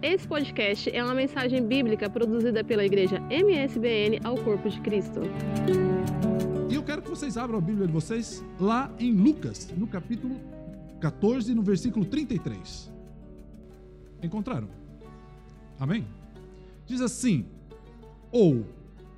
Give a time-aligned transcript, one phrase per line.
[0.00, 5.22] Esse podcast é uma mensagem bíblica produzida pela igreja MSBN ao Corpo de Cristo.
[6.70, 10.40] E eu quero que vocês abram a Bíblia de vocês lá em Lucas, no capítulo
[11.00, 12.92] 14, no versículo 33.
[14.22, 14.68] Encontraram?
[15.80, 16.06] Amém?
[16.86, 17.44] Diz assim:
[18.30, 18.64] Ou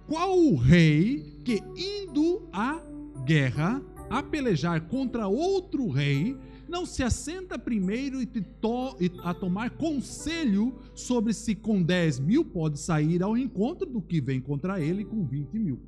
[0.08, 2.80] qual o rei que indo à
[3.26, 6.38] guerra a pelejar contra outro rei
[6.70, 12.44] não se assenta primeiro e, to e a tomar conselho sobre se com 10 mil
[12.44, 15.80] pode sair ao encontro do que vem contra ele com 20 mil.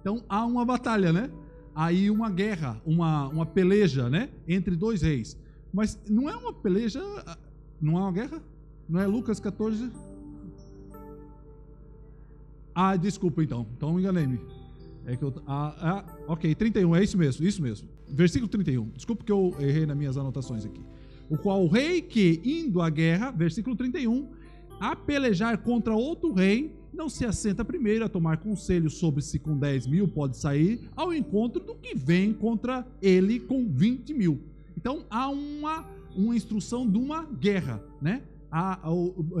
[0.00, 1.30] Então há uma batalha, né?
[1.74, 4.30] Aí uma guerra, uma, uma peleja, né?
[4.48, 5.38] Entre dois reis.
[5.72, 7.00] Mas não é uma peleja,
[7.80, 8.42] não é uma guerra?
[8.88, 9.90] Não é Lucas 14?
[12.74, 13.66] Ah, desculpa então.
[13.76, 14.40] Então enganei-me.
[15.06, 15.32] É que eu.
[15.46, 17.95] Ah, ah, ok, 31, é isso mesmo, isso mesmo.
[18.08, 18.90] Versículo 31.
[18.90, 20.80] Desculpa que eu errei nas minhas anotações aqui.
[21.28, 24.28] O qual o rei que, indo à guerra, versículo 31,
[24.78, 29.56] a pelejar contra outro rei, não se assenta primeiro a tomar conselho sobre se com
[29.56, 34.40] 10 mil pode sair ao encontro do que vem contra ele com 20 mil.
[34.76, 35.84] Então há uma,
[36.16, 38.22] uma instrução de uma guerra, né?
[38.50, 38.90] A, a,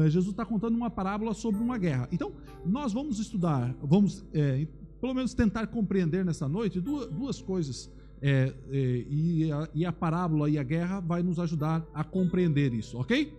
[0.02, 2.08] a, Jesus está contando uma parábola sobre uma guerra.
[2.12, 2.32] Então,
[2.64, 4.66] nós vamos estudar, vamos é,
[5.00, 7.90] pelo menos tentar compreender nessa noite duas, duas coisas.
[8.20, 12.72] É, é, e, a, e, a, parábola e a guerra vai nos ajudar a compreender
[12.72, 13.32] isso, ok?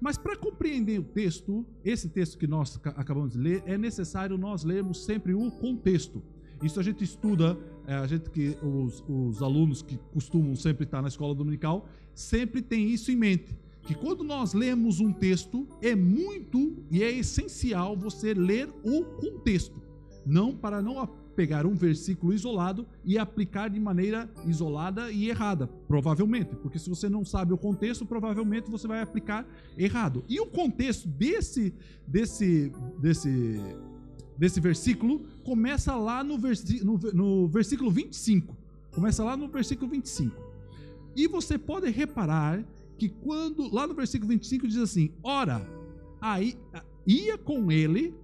[0.00, 4.64] Mas para compreender o texto, esse texto que nós acabamos de ler, é necessário nós
[4.64, 6.22] lermos sempre o contexto.
[6.62, 11.02] Isso a gente estuda, é, a gente que os, os alunos que costumam sempre estar
[11.02, 15.94] na escola dominical sempre tem isso em mente que quando nós lemos um texto é
[15.94, 19.82] muito e é essencial você ler o contexto
[20.24, 21.00] não para não
[21.34, 27.08] pegar um versículo isolado e aplicar de maneira isolada e errada, provavelmente, porque se você
[27.08, 30.24] não sabe o contexto, provavelmente você vai aplicar errado.
[30.28, 31.74] E o contexto desse
[32.06, 33.60] desse desse
[34.36, 38.56] desse versículo começa lá no, versi, no, no versículo 25.
[38.94, 40.34] Começa lá no versículo 25.
[41.14, 42.64] E você pode reparar
[42.98, 45.66] que quando lá no versículo 25 diz assim: "Ora,
[46.20, 46.56] aí
[47.06, 48.14] ia com ele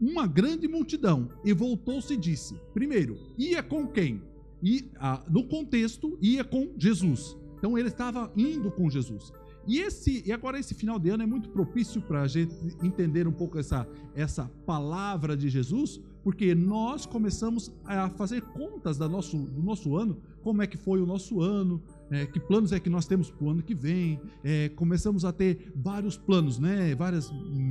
[0.00, 4.22] uma grande multidão e voltou-se e disse: primeiro, ia com quem?
[4.62, 7.36] E ah, no contexto, ia com Jesus.
[7.58, 9.32] Então ele estava indo com Jesus.
[9.66, 13.26] E esse e agora esse final de ano é muito propício para a gente entender
[13.26, 19.62] um pouco essa essa palavra de Jesus, porque nós começamos a fazer contas nosso, do
[19.62, 23.06] nosso ano, como é que foi o nosso ano, é, que planos é que nós
[23.06, 24.20] temos para o ano que vem.
[24.42, 26.94] É, começamos a ter vários planos, né?
[26.94, 27.65] Vários hum,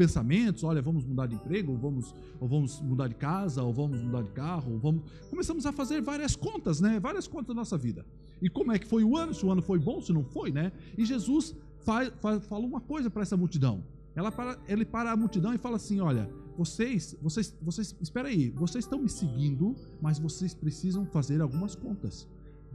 [0.00, 0.64] pensamentos.
[0.64, 4.22] Olha, vamos mudar de emprego, ou vamos, ou vamos mudar de casa, ou vamos mudar
[4.22, 5.02] de carro, ou vamos.
[5.28, 6.98] Começamos a fazer várias contas, né?
[6.98, 8.06] Várias contas da nossa vida.
[8.40, 9.34] E como é que foi o ano?
[9.34, 10.72] Se o ano foi bom, se não foi, né?
[10.96, 13.84] E Jesus faz, faz, fala uma coisa para essa multidão.
[14.16, 18.48] Ela para, ele para a multidão e fala assim: Olha, vocês, vocês, vocês, espera aí,
[18.48, 22.26] vocês estão me seguindo, mas vocês precisam fazer algumas contas.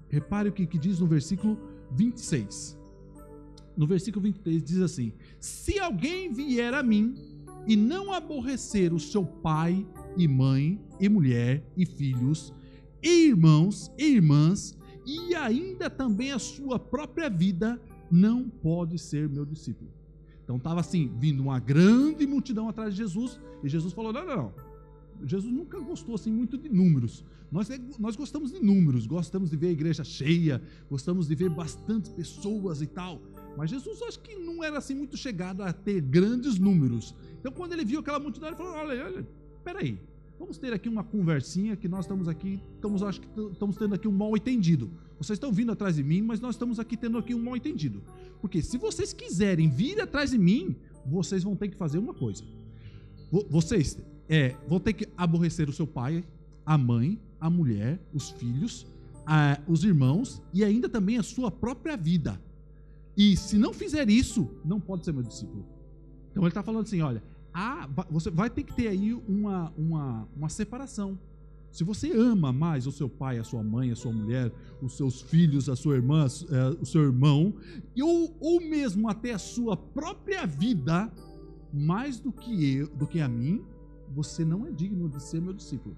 [0.10, 1.58] Repare o que, que diz no versículo
[1.92, 2.85] 26.
[3.76, 7.16] No versículo 23 diz assim: Se alguém vier a mim
[7.68, 9.86] e não aborrecer o seu pai
[10.18, 12.54] e mãe e mulher e filhos,
[13.02, 19.46] e irmãos e irmãs, e ainda também a sua própria vida, não pode ser meu
[19.46, 19.92] discípulo.
[20.44, 24.38] Então estava assim, vindo uma grande multidão atrás de Jesus, e Jesus falou: não, não,
[24.38, 24.54] não.
[25.24, 27.24] Jesus nunca gostou assim muito de números.
[27.52, 31.50] Nós, é, nós gostamos de números, gostamos de ver a igreja cheia, gostamos de ver
[31.50, 33.22] bastantes pessoas e tal.
[33.58, 37.16] Mas Jesus acho que não era assim muito chegado a ter grandes números.
[37.40, 39.28] Então quando ele viu aquela multidão, ele falou: olha, olha,
[39.64, 40.00] peraí,
[40.38, 44.08] vamos ter aqui uma conversinha que nós estamos aqui, estamos, acho que estamos tendo aqui
[44.08, 44.92] um mal entendido.
[45.18, 48.02] Vocês estão vindo atrás de mim, mas nós estamos aqui tendo aqui um mal entendido.
[48.42, 52.44] Porque se vocês quiserem vir atrás de mim, vocês vão ter que fazer uma coisa.
[53.50, 53.98] Vocês
[54.30, 56.24] é, vão ter que aborrecer o seu pai,
[56.66, 58.86] a mãe, a mulher, os filhos,
[59.26, 62.40] a, os irmãos e ainda também a sua própria vida.
[63.18, 65.66] E se não fizer isso, não pode ser meu discípulo.
[66.32, 67.24] Então ele está falando assim: olha,
[67.54, 71.18] a, você vai ter que ter aí uma, uma, uma separação.
[71.72, 74.52] Se você ama mais o seu pai, a sua mãe, a sua mulher,
[74.82, 77.54] os seus filhos, a sua irmã, é, o seu irmão,
[78.02, 81.12] ou, ou mesmo até a sua própria vida,
[81.74, 83.62] mais do que eu, do que a mim,
[84.14, 85.98] você não é digno de ser meu discípulo,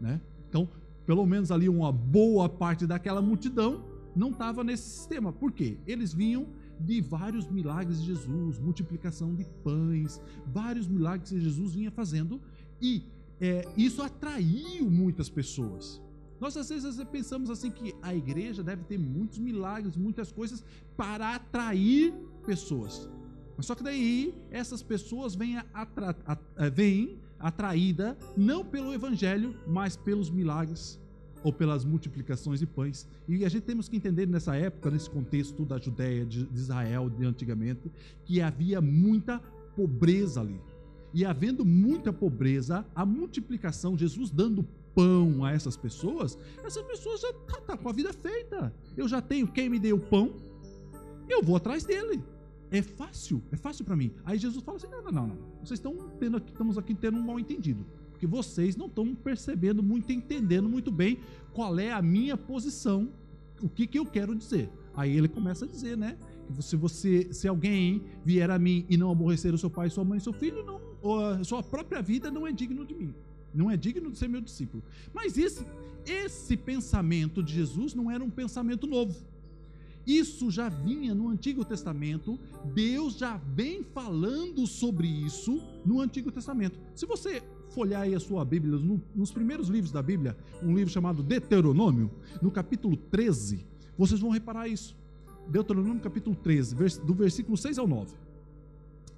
[0.00, 0.20] né?
[0.48, 0.68] Então,
[1.04, 3.84] pelo menos ali uma boa parte daquela multidão
[4.16, 5.32] não estava nesse sistema.
[5.32, 5.78] Por quê?
[5.86, 6.48] Eles vinham
[6.80, 12.40] de vários milagres de Jesus, multiplicação de pães, vários milagres que Jesus vinha fazendo
[12.80, 13.04] e
[13.40, 16.00] é, isso atraiu muitas pessoas.
[16.40, 20.64] Nós às vezes pensamos assim que a igreja deve ter muitos milagres, muitas coisas
[20.96, 22.12] para atrair
[22.44, 23.08] pessoas.
[23.56, 26.14] Mas só que daí essas pessoas vêm, atra,
[26.72, 31.00] vêm atraída não pelo evangelho, mas pelos milagres
[31.42, 33.08] ou pelas multiplicações de pães.
[33.28, 37.24] E a gente temos que entender nessa época, nesse contexto da Judéia, de Israel de
[37.24, 37.90] antigamente,
[38.24, 39.38] que havia muita
[39.74, 40.60] pobreza ali.
[41.14, 47.32] E havendo muita pobreza, a multiplicação, Jesus dando pão a essas pessoas, essas pessoas já
[47.32, 48.74] tá, tá com a vida feita.
[48.96, 50.34] Eu já tenho quem me deu pão,
[51.28, 52.22] eu vou atrás dele.
[52.70, 54.10] É fácil, é fácil para mim.
[54.24, 55.38] Aí Jesus fala assim: não, não, não, não.
[55.62, 57.86] Vocês estão tendo aqui, estamos aqui tendo um mal entendido.
[58.16, 61.18] Porque vocês não estão percebendo muito, entendendo muito bem
[61.52, 63.10] qual é a minha posição,
[63.60, 64.70] o que, que eu quero dizer.
[64.96, 66.16] Aí ele começa a dizer, né?
[66.60, 70.18] Se você, se alguém vier a mim e não aborrecer o seu pai, sua mãe,
[70.18, 70.80] seu filho, não,
[71.30, 73.14] a sua própria vida não é digno de mim.
[73.52, 74.82] Não é digno de ser meu discípulo.
[75.12, 75.66] Mas esse,
[76.06, 79.14] esse pensamento de Jesus não era um pensamento novo.
[80.06, 82.38] Isso já vinha no Antigo Testamento,
[82.72, 86.78] Deus já vem falando sobre isso no Antigo Testamento.
[86.94, 90.92] Se você folhar aí a sua Bíblia, no, nos primeiros livros da Bíblia, um livro
[90.92, 92.10] chamado Deuteronômio,
[92.40, 93.64] no capítulo 13,
[93.96, 94.96] vocês vão reparar isso.
[95.48, 96.74] Deuteronômio capítulo 13,
[97.04, 98.12] do versículo 6 ao 9.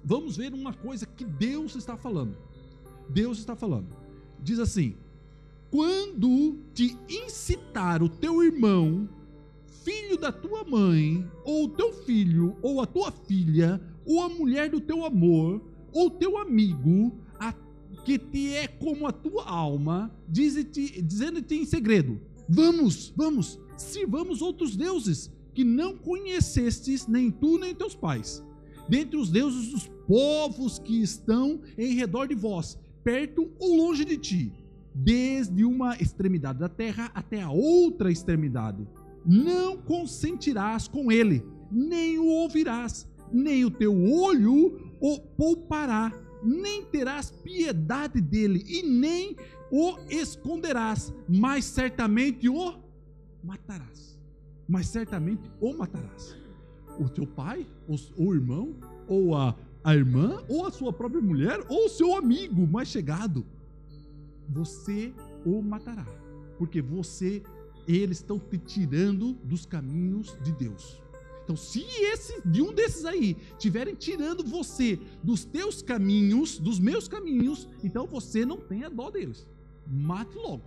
[0.03, 2.35] Vamos ver uma coisa que Deus está falando.
[3.09, 3.87] Deus está falando.
[4.41, 4.95] Diz assim:
[5.71, 9.09] Quando te incitar o teu irmão
[9.83, 14.69] filho da tua mãe, ou o teu filho, ou a tua filha, ou a mulher
[14.69, 15.61] do teu amor,
[15.91, 17.13] ou teu amigo,
[18.03, 25.31] que te é como a tua alma, dizendo-te em segredo: Vamos, vamos, sirvamos outros deuses
[25.53, 28.43] que não conhecestes nem tu nem teus pais,
[28.87, 34.17] dentre os deuses dos povos que estão em redor de vós, perto ou longe de
[34.17, 34.53] ti,
[34.93, 38.87] desde uma extremidade da terra até a outra extremidade
[39.25, 46.11] não consentirás com ele, nem o ouvirás, nem o teu olho o poupará,
[46.43, 49.35] nem terás piedade dele, e nem
[49.71, 52.75] o esconderás, mas certamente o
[53.43, 54.17] matarás.
[54.67, 56.37] Mas certamente o matarás.
[56.99, 57.65] O teu pai,
[58.17, 58.75] o irmão,
[59.07, 63.45] ou a, a irmã, ou a sua própria mulher, ou o seu amigo mais chegado,
[64.47, 65.13] você
[65.45, 66.05] o matará,
[66.57, 67.43] porque você
[67.87, 71.01] eles estão te tirando dos caminhos de Deus.
[71.49, 77.07] Então, se esse, de um desses aí estiverem tirando você dos teus caminhos, dos meus
[77.07, 79.47] caminhos, então você não tenha dó deles.
[79.87, 80.61] Mate logo.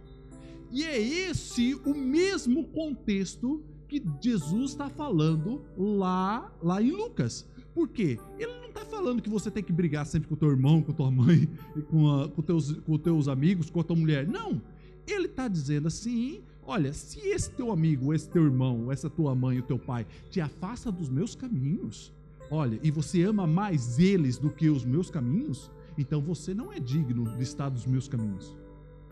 [0.73, 7.49] E é esse o mesmo contexto que Jesus está falando lá, lá em Lucas.
[7.73, 8.19] Por quê?
[8.37, 10.91] Ele não está falando que você tem que brigar sempre com o teu irmão, com
[10.91, 11.49] a tua mãe,
[11.91, 14.27] com, a, com, teus, com teus amigos, com a tua mulher.
[14.27, 14.61] Não.
[15.07, 19.59] Ele está dizendo assim Olha, se esse teu amigo, esse teu irmão, essa tua mãe,
[19.59, 22.13] o teu pai te afasta dos meus caminhos,
[22.51, 26.79] olha, e você ama mais eles do que os meus caminhos, então você não é
[26.79, 28.57] digno de estar dos meus caminhos.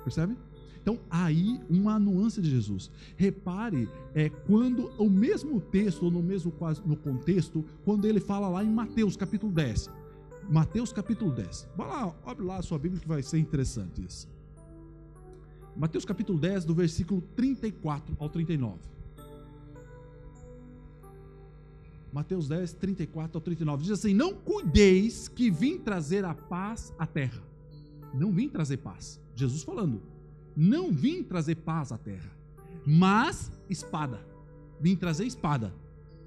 [0.04, 0.36] Percebe?
[0.80, 2.90] Então, aí uma nuance de Jesus.
[3.16, 8.48] Repare, é quando o mesmo texto, ou no mesmo quase no contexto, quando ele fala
[8.48, 9.90] lá em Mateus capítulo 10.
[10.48, 11.68] Mateus capítulo 10.
[11.76, 14.26] Vai lá, abre lá a sua Bíblia que vai ser interessante isso.
[15.80, 18.78] Mateus capítulo 10, do versículo 34 ao 39.
[22.12, 23.84] Mateus 10, 34 ao 39.
[23.84, 27.42] Diz assim: Não cuideis que vim trazer a paz à terra.
[28.12, 29.18] Não vim trazer paz.
[29.34, 30.02] Jesus falando.
[30.54, 32.30] Não vim trazer paz à terra,
[32.84, 34.20] mas espada.
[34.78, 35.72] Vim trazer espada.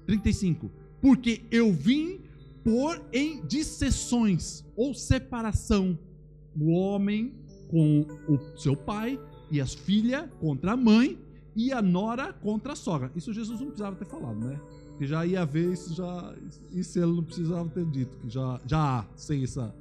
[0.04, 0.68] 35.
[1.00, 2.22] Porque eu vim
[2.64, 5.96] pôr em disseções ou separação
[6.58, 7.32] o homem
[7.70, 9.16] com o seu pai
[9.50, 11.18] e as filhas contra a mãe
[11.56, 13.10] e a nora contra a sogra.
[13.14, 14.60] Isso Jesus não precisava ter falado, né?
[14.98, 16.34] Que já ia ver isso já
[16.72, 19.74] isso ele não precisava ter dito, que já já há sem essa.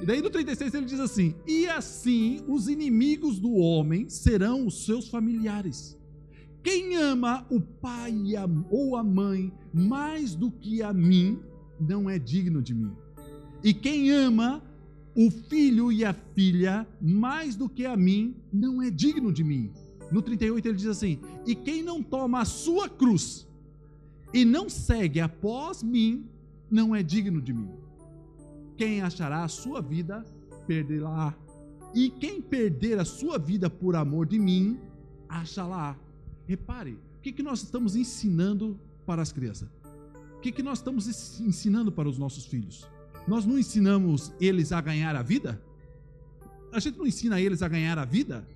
[0.00, 4.84] E daí no 36 ele diz assim: "E assim os inimigos do homem serão os
[4.84, 5.96] seus familiares.
[6.62, 8.14] Quem ama o pai
[8.70, 11.38] ou a mãe mais do que a mim,
[11.80, 12.92] não é digno de mim.
[13.62, 14.62] E quem ama
[15.20, 19.72] o filho e a filha, mais do que a mim, não é digno de mim.
[20.12, 23.44] No 38 ele diz assim: E quem não toma a sua cruz
[24.32, 26.24] e não segue após mim,
[26.70, 27.68] não é digno de mim.
[28.76, 30.24] Quem achará a sua vida,
[30.68, 31.36] perderá.
[31.92, 34.78] E quem perder a sua vida por amor de mim,
[35.28, 35.98] achará.
[36.46, 39.68] Repare, o que, que nós estamos ensinando para as crianças?
[40.36, 42.88] O que, que nós estamos ensinando para os nossos filhos?
[43.28, 45.62] Nós não ensinamos eles a ganhar a vida?
[46.72, 48.48] A gente não ensina eles a ganhar a vida?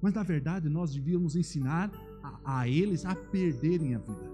[0.00, 1.90] Mas na verdade nós devíamos ensinar
[2.22, 4.30] a, a eles a perderem a vida.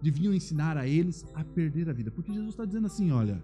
[0.00, 2.10] deviam ensinar a eles a perder a vida.
[2.10, 3.42] Porque Jesus está dizendo assim: olha,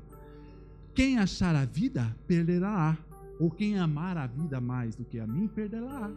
[0.95, 2.97] quem achar a vida, perderá.
[3.38, 6.11] Ou quem amar a vida mais do que a mim, perderá.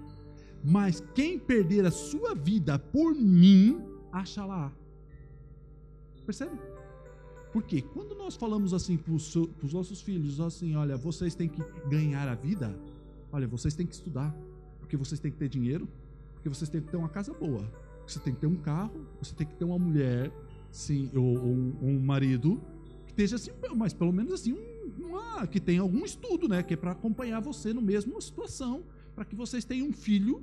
[0.63, 3.79] Mas quem perder a sua vida por mim,
[4.11, 4.71] achará.
[6.25, 6.57] Percebe?
[7.51, 12.27] Porque quando nós falamos assim para os nossos filhos, assim, olha, vocês têm que ganhar
[12.27, 12.73] a vida,
[13.31, 14.33] olha, vocês têm que estudar,
[14.79, 15.87] porque vocês têm que ter dinheiro,
[16.33, 17.69] porque vocês têm que ter uma casa boa,
[18.07, 20.31] você tem que ter um carro, você tem que ter uma mulher,
[20.71, 22.61] sim, ou, ou um, marido
[23.05, 26.73] que esteja assim, mas pelo menos assim, um, uma, que tenha algum estudo, né, que
[26.73, 30.41] é para acompanhar você no mesmo situação, para que vocês tenham um filho,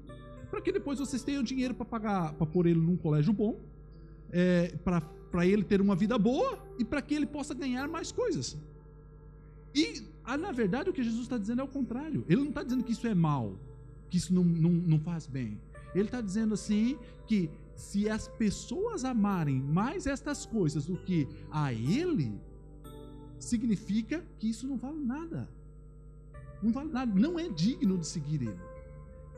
[0.50, 3.58] para que depois vocês tenham dinheiro para pagar, para pôr ele num colégio bom,
[4.30, 4.74] é,
[5.30, 8.56] para ele ter uma vida boa e para que ele possa ganhar mais coisas.
[9.74, 12.24] E, ah, na verdade, o que Jesus está dizendo é o contrário.
[12.28, 13.56] Ele não está dizendo que isso é mal,
[14.10, 15.60] que isso não, não, não faz bem.
[15.94, 21.72] Ele está dizendo assim que se as pessoas amarem mais estas coisas do que a
[21.72, 22.32] Ele,
[23.38, 25.48] significa que isso não vale nada.
[26.62, 28.60] Não vale nada, não é digno de seguir Ele.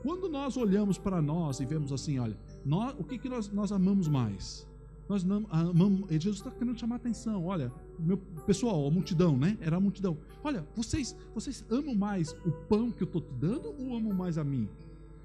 [0.03, 3.71] Quando nós olhamos para nós e vemos assim, olha, nós, o que, que nós, nós
[3.71, 4.67] amamos mais?
[5.11, 7.45] Nós amamos, Jesus está querendo chamar a atenção.
[7.45, 9.59] Olha, meu pessoal, a multidão, né?
[9.61, 10.17] Era a multidão.
[10.45, 14.39] Olha, vocês, vocês amam mais o pão que eu estou te dando ou amam mais
[14.39, 14.69] a mim?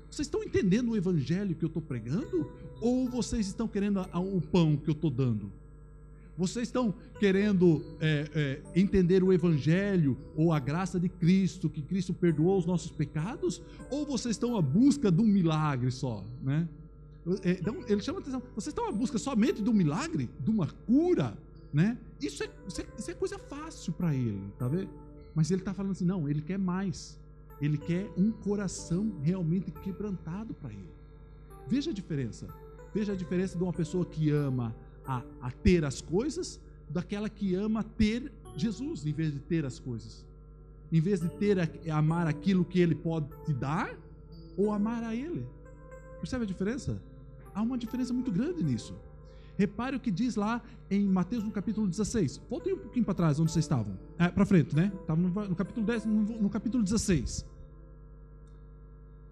[0.09, 2.49] Vocês estão entendendo o evangelho que eu estou pregando?
[2.81, 5.51] Ou vocês estão querendo o pão que eu estou dando?
[6.35, 12.13] Vocês estão querendo é, é, entender o Evangelho ou a graça de Cristo, que Cristo
[12.13, 13.61] perdoou os nossos pecados?
[13.89, 16.25] Ou vocês estão à busca de um milagre só?
[16.43, 16.67] Né?
[17.43, 20.67] É, então, ele chama atenção: vocês estão à busca somente de um milagre, de uma
[20.67, 21.37] cura?
[21.73, 21.97] Né?
[22.21, 24.89] Isso, é, isso, é, isso é coisa fácil para ele, tá vendo?
[25.33, 27.19] Mas ele está falando assim: não, ele quer mais.
[27.61, 30.89] Ele quer um coração realmente quebrantado para ele.
[31.67, 32.47] Veja a diferença.
[32.93, 37.55] Veja a diferença de uma pessoa que ama a, a ter as coisas daquela que
[37.55, 40.25] ama ter Jesus em vez de ter as coisas.
[40.91, 41.57] Em vez de ter
[41.91, 43.97] amar aquilo que ele pode te dar
[44.55, 45.45] ou amar a ele.
[46.19, 47.01] Percebe a diferença?
[47.55, 48.93] Há uma diferença muito grande nisso.
[49.57, 52.41] Repare o que diz lá em Mateus no capítulo 16.
[52.49, 53.97] Voltem um pouquinho para trás, onde vocês estavam.
[54.19, 54.91] É, para frente, né?
[54.99, 57.45] Estavam no, no, capítulo 10, no, no capítulo 16.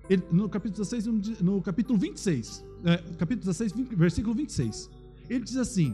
[0.10, 2.66] Ele, no capítulo 16, no, capítulo 26.
[2.86, 4.90] É, capítulo 16, 20, versículo 26.
[5.30, 5.94] Ele diz assim: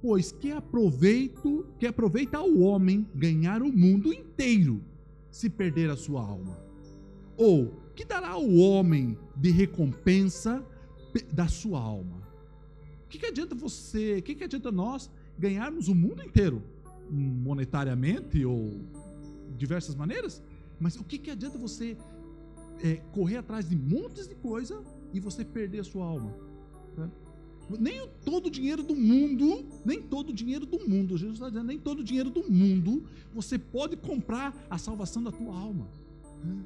[0.00, 4.82] Pois que aproveito, que aproveita ao homem ganhar o mundo inteiro
[5.30, 6.58] se perder a sua alma?
[7.36, 10.64] Ou que dará ao homem de recompensa
[11.32, 12.22] da sua alma?
[13.04, 16.62] O que, que adianta você, o que, que adianta nós ganharmos o mundo inteiro?
[17.10, 18.80] Monetariamente ou
[19.56, 20.42] diversas maneiras?
[20.80, 21.96] Mas o que, que adianta você
[22.82, 26.34] é, correr atrás de montes de coisa e você perder a sua alma?
[26.96, 27.10] Né?
[27.78, 31.66] nem todo o dinheiro do mundo, nem todo o dinheiro do mundo, Jesus está dizendo,
[31.66, 35.88] nem todo o dinheiro do mundo você pode comprar a salvação da tua alma.
[36.44, 36.62] Né?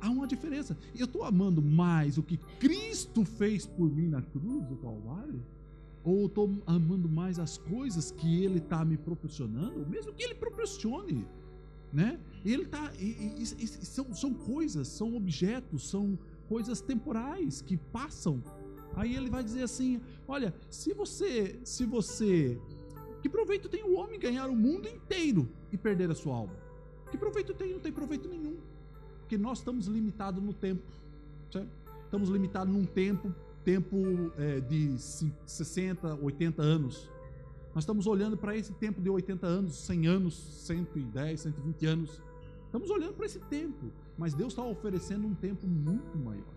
[0.00, 0.76] Há uma diferença.
[0.96, 5.42] Eu estou amando mais o que Cristo fez por mim na cruz do Calvário?
[6.02, 9.86] Ou estou amando mais as coisas que Ele está me proporcionando?
[9.86, 11.26] Mesmo que Ele proporcione.
[11.92, 12.18] Né?
[12.44, 18.42] Ele tá, e, e, e, são, são coisas, são objetos, são coisas temporais que passam
[18.94, 22.58] Aí ele vai dizer assim: olha, se você, se você,
[23.22, 26.56] que proveito tem o homem ganhar o mundo inteiro e perder a sua alma?
[27.10, 27.72] Que proveito tem?
[27.72, 28.56] Não tem proveito nenhum,
[29.30, 30.82] porque nós estamos limitados no tempo,
[31.52, 31.70] certo?
[32.04, 33.32] Estamos limitados num tempo,
[33.64, 33.96] tempo
[34.36, 37.08] é, de 60, 80 anos.
[37.72, 40.34] Nós estamos olhando para esse tempo de 80 anos, 100 anos,
[40.66, 42.20] 110, 120 anos.
[42.66, 46.52] Estamos olhando para esse tempo, mas Deus está oferecendo um tempo muito maior,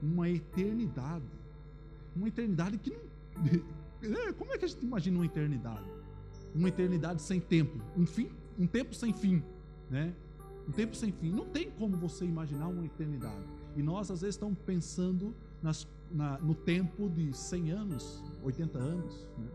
[0.00, 1.24] uma eternidade
[2.14, 3.74] uma eternidade que não.
[4.04, 5.88] É, como é que a gente imagina uma eternidade?
[6.54, 8.28] Uma eternidade sem tempo, um fim,
[8.58, 9.42] um tempo sem fim,
[9.88, 10.14] né?
[10.68, 11.30] Um tempo sem fim.
[11.30, 13.44] Não tem como você imaginar uma eternidade.
[13.76, 19.26] E nós às vezes estamos pensando nas, na, no tempo de 100 anos, 80 anos,
[19.36, 19.48] né?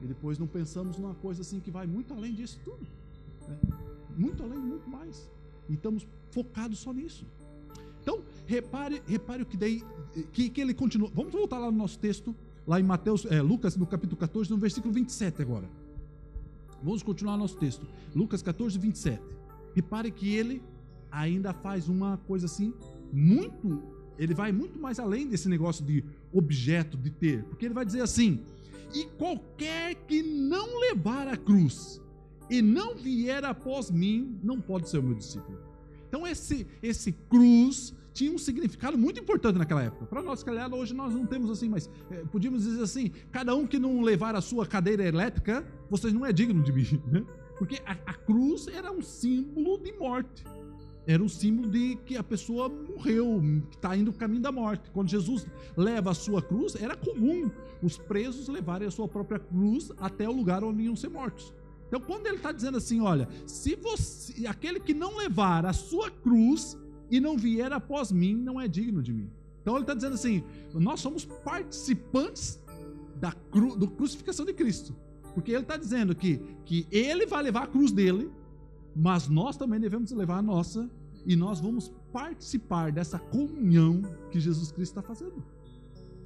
[0.00, 2.86] E depois não pensamos numa coisa assim que vai muito além disso tudo.
[3.48, 3.58] Né?
[4.16, 5.30] Muito além, muito mais.
[5.68, 7.26] E estamos focados só nisso.
[8.00, 9.84] Então, repare, repare o que daí,
[10.32, 11.10] que, que ele continua.
[11.12, 12.34] Vamos voltar lá no nosso texto,
[12.66, 15.68] lá em Mateus, é, Lucas, no capítulo 14, no versículo 27 agora.
[16.82, 17.86] Vamos continuar nosso texto.
[18.14, 19.20] Lucas 14, 27.
[19.74, 20.62] Repare que ele
[21.10, 22.72] ainda faz uma coisa assim,
[23.12, 23.82] muito.
[24.18, 27.44] Ele vai muito mais além desse negócio de objeto, de ter.
[27.44, 28.40] Porque ele vai dizer assim:
[28.94, 32.00] E qualquer que não levar a cruz
[32.50, 35.58] e não vier após mim, não pode ser o meu discípulo.
[36.08, 40.06] Então esse, esse cruz tinha um significado muito importante naquela época.
[40.06, 43.66] Para nós, calhar, hoje nós não temos assim, mas é, podíamos dizer assim: cada um
[43.66, 47.02] que não levar a sua cadeira elétrica, vocês não é digno de mim.
[47.06, 47.24] Né?
[47.58, 50.44] Porque a, a cruz era um símbolo de morte.
[51.06, 54.90] Era um símbolo de que a pessoa morreu, que está indo no caminho da morte.
[54.90, 55.46] Quando Jesus
[55.76, 57.50] leva a sua cruz, era comum
[57.82, 61.54] os presos levarem a sua própria cruz até o lugar onde iam ser mortos.
[61.86, 66.10] Então, quando ele está dizendo assim, olha, se você, aquele que não levar a sua
[66.10, 66.76] cruz,
[67.10, 69.30] e não vier após mim, não é digno de mim.
[69.60, 72.58] Então ele está dizendo assim: nós somos participantes
[73.16, 74.94] da cru, do crucificação de Cristo.
[75.38, 78.28] Porque ele está dizendo que, que ele vai levar a cruz dele,
[78.94, 80.90] mas nós também devemos levar a nossa,
[81.24, 84.02] e nós vamos participar dessa comunhão
[84.32, 85.44] que Jesus Cristo está fazendo.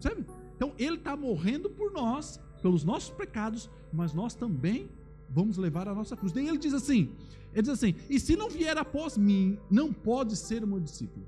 [0.00, 0.25] Sabe?
[0.57, 4.88] Então ele está morrendo por nós, pelos nossos pecados, mas nós também
[5.28, 6.33] vamos levar a nossa cruz.
[6.33, 7.11] Daí ele diz assim:
[7.52, 11.26] ele diz assim: e se não vier após mim, não pode ser o meu discípulo.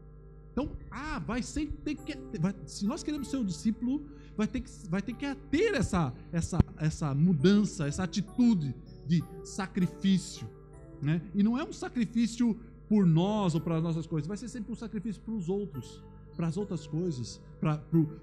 [0.52, 4.60] Então, ah, vai ser, ter que, vai, se nós queremos ser o discípulo, vai ter
[4.60, 8.74] que, vai ter, que ter essa, essa, essa mudança, essa atitude
[9.06, 10.48] de sacrifício.
[11.00, 11.20] Né?
[11.34, 14.72] E não é um sacrifício por nós ou para as nossas coisas, vai ser sempre
[14.72, 16.02] um sacrifício para os outros,
[16.36, 17.78] para as outras coisas, para,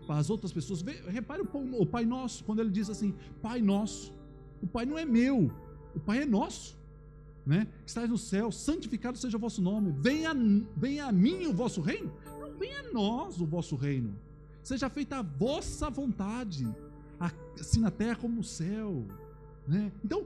[0.06, 0.82] para as outras pessoas.
[1.08, 4.14] Repare o Pai Nosso, quando ele diz assim: Pai Nosso.
[4.62, 5.52] O Pai não é meu,
[5.96, 6.80] o Pai é nosso
[7.46, 7.68] né?
[7.86, 9.94] Estás no céu, santificado seja o vosso nome.
[10.00, 10.32] Venha,
[10.76, 12.12] venha a mim o vosso reino.
[12.40, 14.16] Não venha a nós o vosso reino.
[14.64, 16.68] Seja feita a vossa vontade,
[17.60, 19.06] assim na terra como no céu.
[19.68, 19.92] Né?
[20.04, 20.26] Então,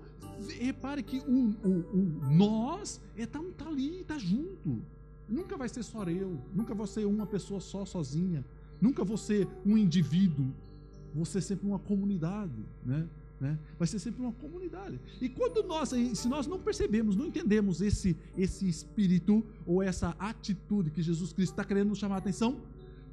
[0.60, 4.82] repare que o, o, o nós é tá, tá ali, tá junto.
[5.28, 8.46] Nunca vai ser só eu, nunca vou ser uma pessoa só sozinha,
[8.80, 10.54] nunca vou ser um indivíduo,
[11.14, 13.08] vou ser sempre uma comunidade, né?
[13.40, 13.60] Né?
[13.78, 15.00] Vai ser sempre uma comunidade.
[15.20, 20.90] E quando nós, se nós não percebemos, não entendemos esse, esse espírito ou essa atitude
[20.90, 22.62] que Jesus Cristo está querendo nos chamar a atenção,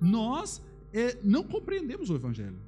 [0.00, 0.62] nós
[0.92, 2.58] é, não compreendemos o Evangelho.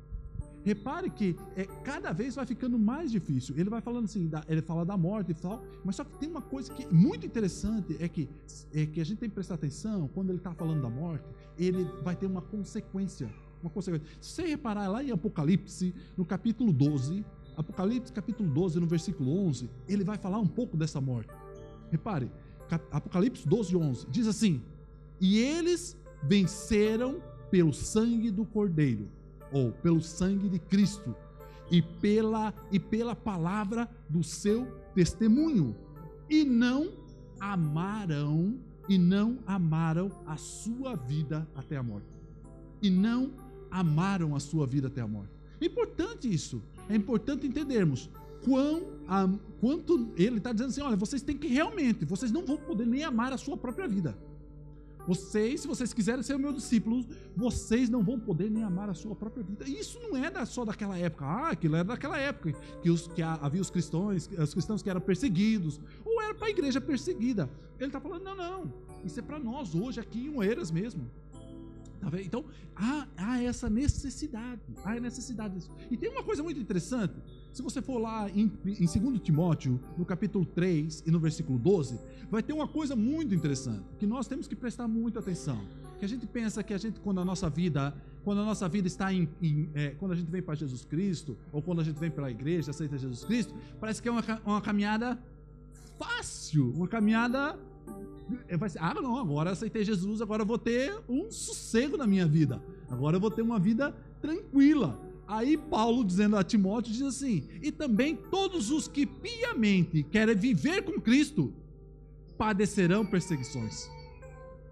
[0.64, 3.54] Repare que é, cada vez vai ficando mais difícil.
[3.59, 6.28] Ele vai falando assim, da, ele fala da morte e tal, mas só que tem
[6.28, 8.31] uma coisa que é muito interessante é que,
[8.73, 11.25] é que a gente tem que prestar atenção quando ele está falando da morte,
[11.58, 13.28] ele vai ter uma consequência.
[13.60, 14.06] Uma consequência.
[14.23, 17.23] Se você reparar lá em Apocalipse, no capítulo 12,
[17.58, 21.30] Apocalipse capítulo 12, no versículo 11, ele vai falar um pouco dessa morte.
[21.91, 22.30] Repare,
[22.91, 24.63] Apocalipse 12, 11, diz assim:
[25.21, 27.23] E eles venceram
[27.54, 29.08] pelo sangue do Cordeiro,
[29.52, 31.14] ou pelo sangue de Cristo,
[31.71, 35.76] e pela, e pela palavra do seu testemunho,
[36.28, 36.90] e não
[37.38, 42.19] amaram, e não amaram a sua vida até a morte.
[42.82, 43.30] E não
[43.71, 45.30] amaram a sua vida até a morte.
[45.60, 48.10] Importante isso é importante entendermos
[48.45, 49.28] quão, a,
[49.60, 53.04] quanto ele está dizendo assim: olha, vocês têm que realmente, vocês não vão poder nem
[53.04, 54.19] amar a sua própria vida.
[55.06, 59.14] Vocês, se vocês quiserem ser meus discípulos, vocês não vão poder nem amar a sua
[59.14, 59.69] própria vida.
[59.69, 61.25] Isso não é só daquela época.
[61.25, 65.00] Ah, aquilo era daquela época que, os, que havia os cristãos, os cristãos que eram
[65.00, 67.50] perseguidos, ou era para a igreja perseguida.
[67.78, 68.73] Ele está falando, não, não.
[69.04, 71.10] Isso é para nós hoje, aqui em Oeiras mesmo.
[72.00, 72.45] Tá então,
[72.76, 75.71] há, há, essa necessidade, há necessidade disso.
[75.90, 77.14] E tem uma coisa muito interessante,
[77.54, 82.00] se você for lá em, em 2 Timóteo, no capítulo 3 e no versículo 12,
[82.28, 85.60] vai ter uma coisa muito interessante, que nós temos que prestar muita atenção.
[86.00, 88.88] Que a gente pensa que a gente, quando a nossa vida, quando a nossa vida
[88.88, 91.97] está em, em é, quando a gente vem para Jesus Cristo, ou quando a gente
[91.97, 95.17] vem para a igreja, aceita Jesus Cristo, parece que é uma, uma caminhada
[95.97, 97.56] fácil, uma caminhada
[98.58, 102.26] vai ser, ah, não, agora aceitei Jesus, agora eu vou ter um sossego na minha
[102.26, 102.60] vida.
[102.90, 105.14] Agora eu vou ter uma vida tranquila.
[105.26, 110.82] Aí Paulo, dizendo a Timóteo, diz assim: E também todos os que piamente querem viver
[110.82, 111.52] com Cristo
[112.37, 113.89] padecerão perseguições.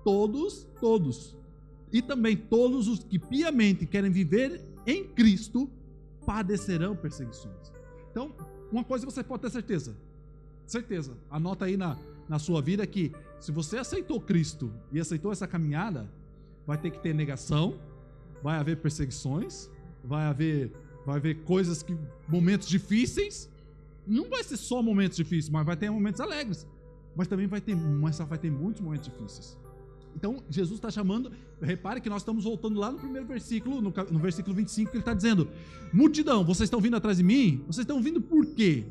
[0.04, 1.36] Todos, todos.
[1.92, 5.70] E também todos os que piamente querem viver em Cristo
[6.26, 7.72] padecerão perseguições.
[8.10, 8.34] Então,
[8.70, 9.96] uma coisa você pode ter certeza.
[10.66, 11.16] Certeza.
[11.30, 16.10] Anota aí na, na sua vida que se você aceitou Cristo e aceitou essa caminhada,
[16.66, 17.78] vai ter que ter negação,
[18.42, 19.70] vai haver perseguições,
[20.04, 20.72] vai haver
[21.04, 21.96] vai haver coisas que
[22.28, 23.50] momentos difíceis.
[24.06, 26.66] Não vai ser só momentos difíceis, mas vai ter momentos alegres.
[27.14, 29.58] Mas também vai ter, mas vai ter muitos momentos difíceis.
[30.14, 34.18] Então, Jesus está chamando, repare que nós estamos voltando lá no primeiro versículo, no, no
[34.18, 35.48] versículo 25, que ele está dizendo:
[35.92, 37.64] Multidão, vocês estão vindo atrás de mim?
[37.66, 38.84] Vocês estão vindo por quê?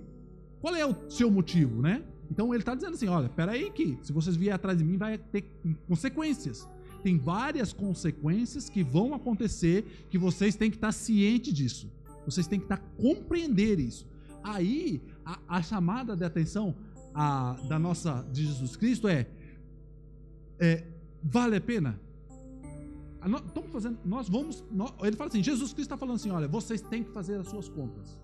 [0.60, 2.04] Qual é o seu motivo, né?
[2.30, 5.18] Então ele está dizendo assim: olha, peraí que se vocês vierem atrás de mim, vai
[5.18, 5.44] ter
[5.88, 6.68] consequências.
[7.02, 11.92] Tem várias consequências que vão acontecer que vocês têm que estar cientes disso.
[12.26, 14.08] Vocês têm que estar compreender isso.
[14.44, 16.76] Aí a, a chamada de atenção
[17.14, 19.28] a, da nossa de Jesus Cristo é
[20.62, 20.84] é,
[21.24, 22.00] vale a pena?
[23.48, 24.64] Estamos fazendo, nós vamos.
[24.72, 27.48] Nós, ele fala assim: Jesus Cristo está falando assim: olha, vocês têm que fazer as
[27.48, 28.20] suas contas.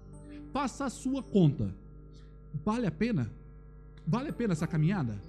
[0.54, 1.74] Faça a sua conta.
[2.64, 3.32] Vale a pena?
[4.06, 5.20] Vale a pena essa caminhada?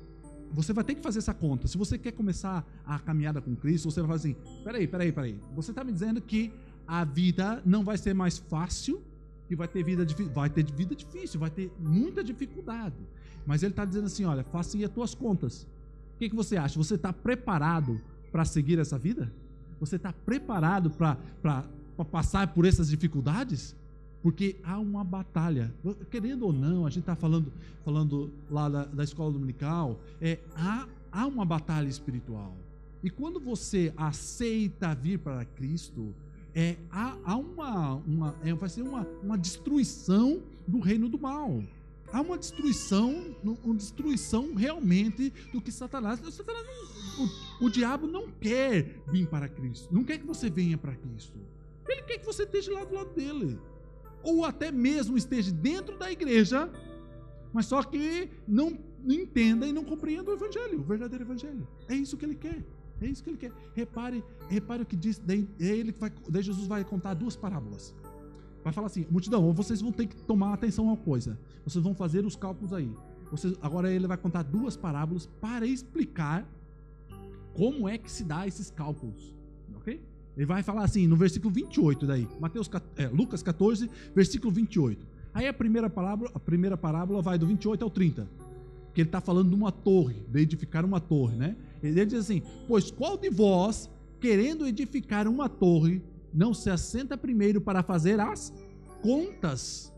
[0.52, 1.68] Você vai ter que fazer essa conta.
[1.68, 5.40] Se você quer começar a caminhada com Cristo, você vai fazer assim: peraí, peraí, peraí.
[5.54, 6.52] Você está me dizendo que
[6.86, 9.02] a vida não vai ser mais fácil,
[9.46, 10.32] que vai ter vida difícil.
[10.32, 12.96] Vai ter vida difícil, vai ter muita dificuldade.
[13.46, 15.66] Mas ele está dizendo assim: olha, faça aí as tuas contas.
[16.14, 16.76] O que, que você acha?
[16.78, 18.00] Você está preparado
[18.32, 19.32] para seguir essa vida?
[19.78, 21.64] Você está preparado para
[22.10, 23.76] passar por essas dificuldades?
[24.22, 25.72] Porque há uma batalha,
[26.10, 27.52] querendo ou não, a gente está falando,
[27.84, 32.56] falando lá da, da escola dominical, é, há, há uma batalha espiritual.
[33.02, 36.12] E quando você aceita vir para Cristo,
[36.54, 41.62] é, há, há uma, uma é, vai ser uma, uma destruição do reino do mal.
[42.12, 46.18] Há uma destruição, uma destruição realmente do que Satanás.
[46.34, 46.66] Satanás
[47.60, 51.38] o, o diabo não quer vir para Cristo, não quer que você venha para Cristo.
[51.86, 53.58] Ele quer que você esteja lá do lado dele
[54.22, 56.70] ou até mesmo esteja dentro da igreja,
[57.52, 61.66] mas só que não entenda e não compreenda o evangelho, o verdadeiro evangelho.
[61.88, 62.64] É isso que ele quer.
[63.00, 63.52] É isso que ele quer.
[63.74, 67.94] Repare, repare o que diz, daí, é ele vai, daí Jesus vai contar duas parábolas.
[68.64, 71.38] Vai falar assim, multidão, vocês vão ter que tomar atenção a uma coisa.
[71.64, 72.92] Vocês vão fazer os cálculos aí.
[73.30, 76.46] Vocês, agora ele vai contar duas parábolas para explicar
[77.54, 79.37] como é que se dá esses cálculos.
[80.38, 85.04] Ele vai falar assim, no versículo 28 daí, Mateus, é, Lucas 14, versículo 28.
[85.34, 88.28] Aí a primeira parábola, a primeira parábola vai do 28 ao 30.
[88.94, 91.56] Que ele está falando de uma torre, de edificar uma torre, né?
[91.82, 96.00] Ele diz assim: Pois qual de vós, querendo edificar uma torre,
[96.32, 98.52] não se assenta primeiro para fazer as
[99.02, 99.92] contas,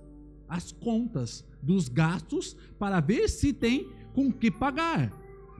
[0.48, 5.12] as contas dos gastos, para ver se tem com que pagar,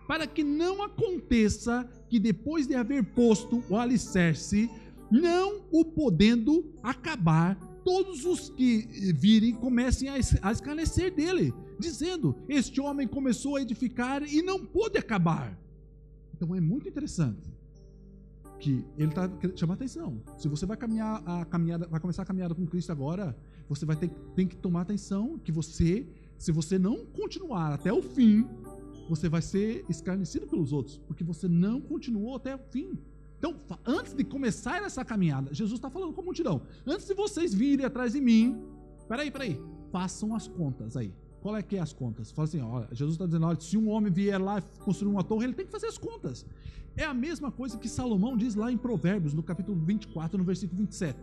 [0.09, 4.69] para que não aconteça que depois de haver posto o alicerce,
[5.11, 13.07] não o podendo acabar, todos os que virem comecem a escarnecer dele, dizendo: Este homem
[13.07, 15.57] começou a edificar e não pôde acabar.
[16.35, 17.49] Então é muito interessante
[18.59, 20.21] que ele está chama atenção.
[20.37, 23.37] Se você vai caminhar a caminhada, vai começar a caminhada com Cristo agora,
[23.69, 28.03] você vai ter tem que tomar atenção que você, se você não continuar até o
[28.03, 28.47] fim,
[29.11, 32.97] você vai ser escarnecido pelos outros, porque você não continuou até o fim.
[33.39, 37.53] Então, antes de começar essa caminhada, Jesus está falando com a multidão: antes de vocês
[37.53, 38.63] virem atrás de mim,
[39.09, 41.13] peraí, peraí, façam as contas aí.
[41.41, 42.31] Qual é que é as contas?
[42.31, 45.47] Fala assim, olha, Jesus está dizendo, olha, se um homem vier lá construir uma torre,
[45.47, 46.47] ele tem que fazer as contas.
[46.97, 50.79] É a mesma coisa que Salomão diz lá em Provérbios, no capítulo 24, no versículo
[50.83, 51.19] 27.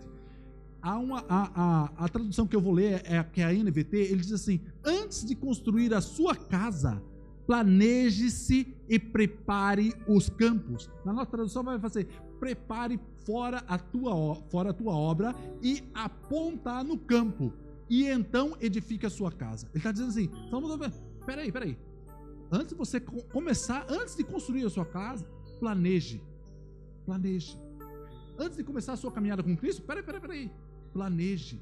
[0.82, 3.54] Há uma, a, a, a tradução que eu vou ler é, é que é a
[3.54, 7.02] NVT, ele diz assim: antes de construir a sua casa,
[7.48, 10.90] planeje-se e prepare os campos.
[11.06, 12.06] Na nossa tradução vai fazer:
[12.40, 15.34] prepare fora a tua, fora a tua obra
[15.64, 17.54] e aponta no campo.
[17.90, 19.68] E então edifique a sua casa.
[19.70, 20.30] Ele está dizendo assim:
[20.78, 20.94] ver.
[21.26, 21.78] Peraí, peraí.
[22.52, 25.26] Antes de você começar, antes de construir a sua casa,
[25.60, 26.22] planeje.
[27.06, 27.58] Planeje.
[28.38, 30.52] Antes de começar a sua caminhada com Cristo, peraí, peraí, peraí.
[30.94, 31.60] Planeje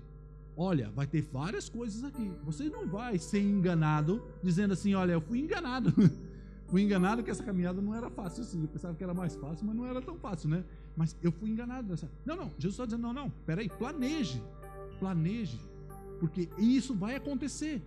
[0.58, 2.32] Olha, vai ter várias coisas aqui.
[2.44, 5.94] Você não vai ser enganado dizendo assim: olha, eu fui enganado.
[6.68, 8.62] fui enganado que essa caminhada não era fácil assim.
[8.62, 10.64] Eu pensava que era mais fácil, mas não era tão fácil, né?
[10.96, 12.10] Mas eu fui enganado nessa.
[12.26, 12.52] Não, não.
[12.58, 13.30] Jesus está dizendo: não, não.
[13.46, 14.42] Peraí, planeje.
[15.00, 15.60] Planeje.
[16.20, 17.82] Porque isso vai acontecer.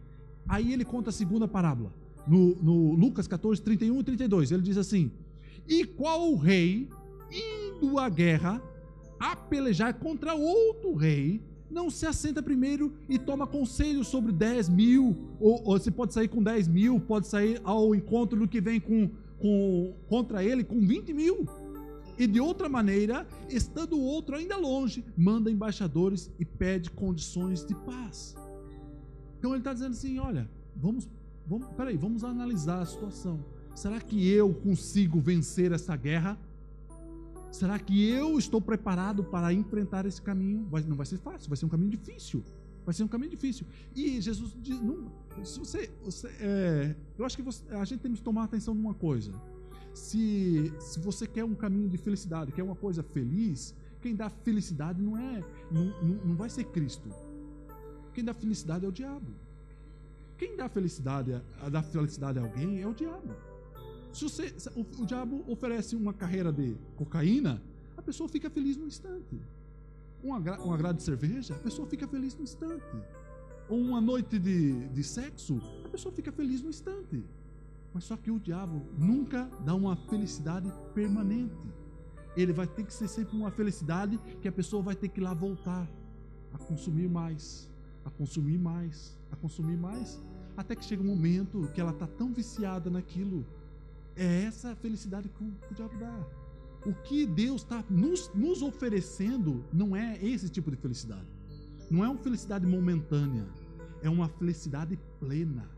[0.46, 1.92] Aí ele conta a segunda parábola.
[2.26, 4.52] No, no Lucas 14, 31 e 32.
[4.52, 5.10] Ele diz assim:
[5.66, 6.86] E qual rei,
[7.32, 8.62] indo à guerra,
[9.18, 15.16] a pelejar contra outro rei, não se assenta primeiro e toma conselho sobre 10 mil,
[15.40, 18.80] ou, ou você pode sair com 10 mil, pode sair ao encontro do que vem
[18.80, 21.46] com, com, contra ele com 20 mil.
[22.18, 27.74] E de outra maneira, estando o outro ainda longe, manda embaixadores e pede condições de
[27.74, 28.34] paz.
[29.38, 31.08] Então ele está dizendo assim: olha, vamos,
[31.46, 33.44] vamos, peraí, vamos analisar a situação.
[33.72, 36.36] Será que eu consigo vencer essa guerra?
[37.50, 40.66] Será que eu estou preparado para enfrentar esse caminho?
[40.70, 42.44] Vai, não vai ser fácil, vai ser um caminho difícil.
[42.84, 43.66] Vai ser um caminho difícil.
[43.94, 45.10] E Jesus diz: não,
[45.44, 48.94] se você, você é, eu acho que você, a gente tem que tomar atenção numa
[48.94, 49.32] coisa.
[49.94, 55.02] Se, se você quer um caminho de felicidade, quer uma coisa feliz, quem dá felicidade
[55.02, 57.10] não é, não, não, não vai ser Cristo.
[58.14, 59.32] Quem dá felicidade é o diabo.
[60.36, 61.32] Quem dá felicidade,
[61.70, 63.34] dá felicidade a alguém é o diabo.
[64.18, 67.62] Se, você, se o, o diabo oferece uma carreira de cocaína,
[67.96, 69.40] a pessoa fica feliz no instante.
[70.24, 72.84] Um, agra, um agrado de cerveja, a pessoa fica feliz no instante.
[73.68, 77.22] Ou uma noite de, de sexo, a pessoa fica feliz no instante.
[77.94, 81.54] Mas só que o diabo nunca dá uma felicidade permanente.
[82.36, 85.22] Ele vai ter que ser sempre uma felicidade que a pessoa vai ter que ir
[85.22, 85.88] lá voltar
[86.52, 87.70] a consumir mais,
[88.04, 90.20] a consumir mais, a consumir mais,
[90.56, 93.46] até que chega um momento que ela está tão viciada naquilo.
[94.18, 96.26] É essa felicidade que o, que o diabo dá.
[96.84, 101.30] O que Deus está nos, nos oferecendo não é esse tipo de felicidade.
[101.88, 103.46] Não é uma felicidade momentânea,
[104.02, 105.70] é uma felicidade plena.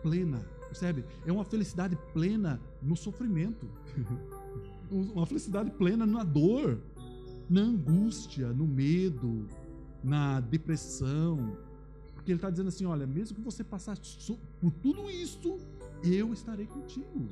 [0.00, 1.04] Plena, percebe?
[1.26, 3.68] É uma felicidade plena no sofrimento.
[4.90, 6.80] uma felicidade plena na dor,
[7.50, 9.48] na angústia, no medo,
[10.04, 11.58] na depressão.
[12.14, 13.98] Porque ele está dizendo assim: olha, mesmo que você passar
[14.60, 15.58] por tudo isso,
[16.02, 17.28] eu estarei contigo.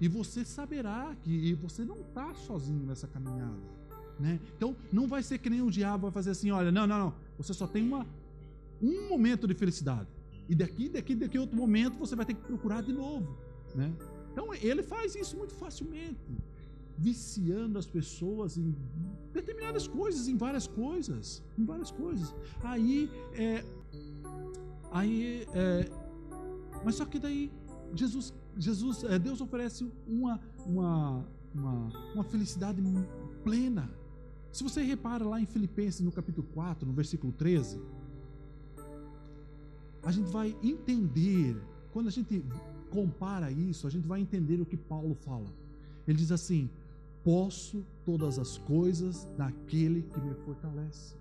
[0.00, 3.60] E você saberá que você não está sozinho nessa caminhada.
[4.18, 4.40] Né?
[4.56, 7.14] Então, não vai ser que nem o diabo vai fazer assim: olha, não, não, não,
[7.36, 8.06] você só tem uma,
[8.82, 10.08] um momento de felicidade.
[10.48, 13.36] E daqui, daqui, daqui outro momento você vai ter que procurar de novo.
[13.74, 13.92] Né?
[14.32, 16.18] Então, ele faz isso muito facilmente
[16.96, 18.74] viciando as pessoas em
[19.32, 22.34] determinadas coisas, em várias coisas, em várias coisas.
[22.62, 23.64] Aí, é,
[24.90, 25.90] aí, é,
[26.84, 27.50] mas só que daí
[27.94, 32.82] Jesus, Jesus, é, Deus oferece uma, uma, uma, uma felicidade
[33.42, 33.90] plena.
[34.52, 37.80] Se você repara lá em Filipenses no capítulo 4, no versículo 13,
[40.02, 41.56] a gente vai entender,
[41.92, 42.44] quando a gente
[42.90, 45.50] compara isso, a gente vai entender o que Paulo fala.
[46.06, 46.68] Ele diz assim:
[47.24, 51.14] posso todas as coisas naquele que me fortalece.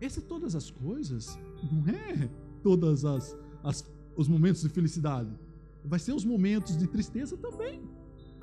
[0.00, 1.38] Esse todas as coisas
[1.70, 2.30] não é
[2.62, 3.84] todas as, as
[4.16, 5.30] os momentos de felicidade.
[5.88, 7.80] Vai ser os momentos de tristeza também.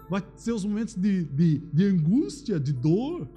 [0.10, 3.27] Vai ser os momentos de, de, de angústia, de dor.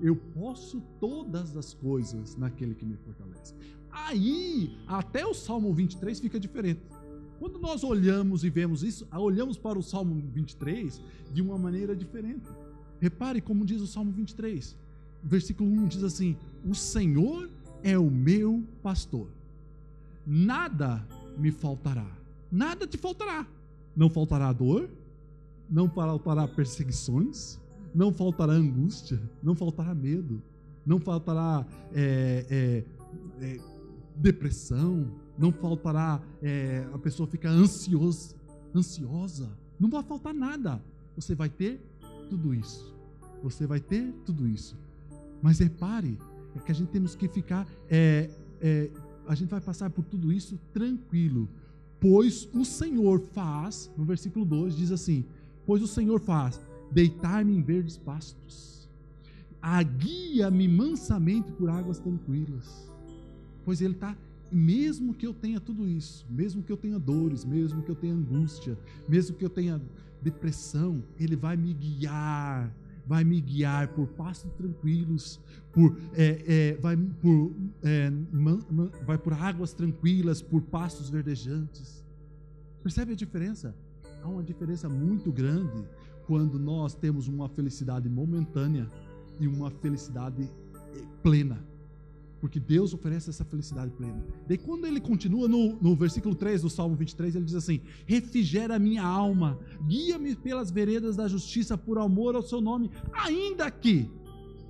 [0.00, 3.54] Eu posso todas as coisas naquele que me fortalece.
[3.90, 6.80] Aí, até o Salmo 23 fica diferente.
[7.38, 11.00] Quando nós olhamos e vemos isso, olhamos para o Salmo 23
[11.32, 12.48] de uma maneira diferente.
[13.00, 14.76] Repare como diz o Salmo 23,
[15.22, 17.50] versículo 1 diz assim: O Senhor
[17.82, 19.28] é o meu pastor,
[20.26, 22.10] nada me faltará,
[22.50, 23.46] nada te faltará.
[23.96, 24.88] Não faltará dor,
[25.70, 27.60] não faltará perseguições,
[27.94, 30.42] não faltará angústia, não faltará medo,
[30.84, 33.60] não faltará é, é, é,
[34.16, 38.34] depressão, não faltará é, a pessoa ficar ansiosa,
[38.74, 40.82] ansiosa, não vai faltar nada.
[41.16, 41.80] Você vai ter
[42.28, 42.92] tudo isso.
[43.42, 44.76] Você vai ter tudo isso.
[45.42, 46.18] Mas repare,
[46.56, 48.30] é que a gente temos que ficar, é,
[48.60, 48.90] é,
[49.26, 51.48] a gente vai passar por tudo isso tranquilo,
[52.04, 55.24] pois o Senhor faz, no versículo 2 diz assim:
[55.64, 56.60] Pois o Senhor faz
[56.92, 58.90] deitar-me em verdes pastos,
[59.60, 62.92] aguia-me mansamente por águas tranquilas.
[63.64, 64.14] Pois Ele está
[64.52, 68.12] mesmo que eu tenha tudo isso, mesmo que eu tenha dores, mesmo que eu tenha
[68.12, 69.80] angústia, mesmo que eu tenha
[70.20, 72.70] depressão, Ele vai me guiar,
[73.06, 75.40] vai me guiar por pastos tranquilos,
[75.72, 82.04] por, é, é, vai, por, é, man, man, vai por águas tranquilas, por pastos verdejantes.
[82.82, 83.74] Percebe a diferença?
[84.22, 85.84] Há uma diferença muito grande
[86.26, 88.90] quando nós temos uma felicidade momentânea
[89.38, 91.73] e uma felicidade eh, plena
[92.44, 94.22] porque Deus oferece essa felicidade plena.
[94.46, 98.78] Daí, quando ele continua no, no versículo 3 do Salmo 23, ele diz assim: Refrigera
[98.78, 104.10] minha alma, guia-me pelas veredas da justiça por amor ao seu nome, ainda que,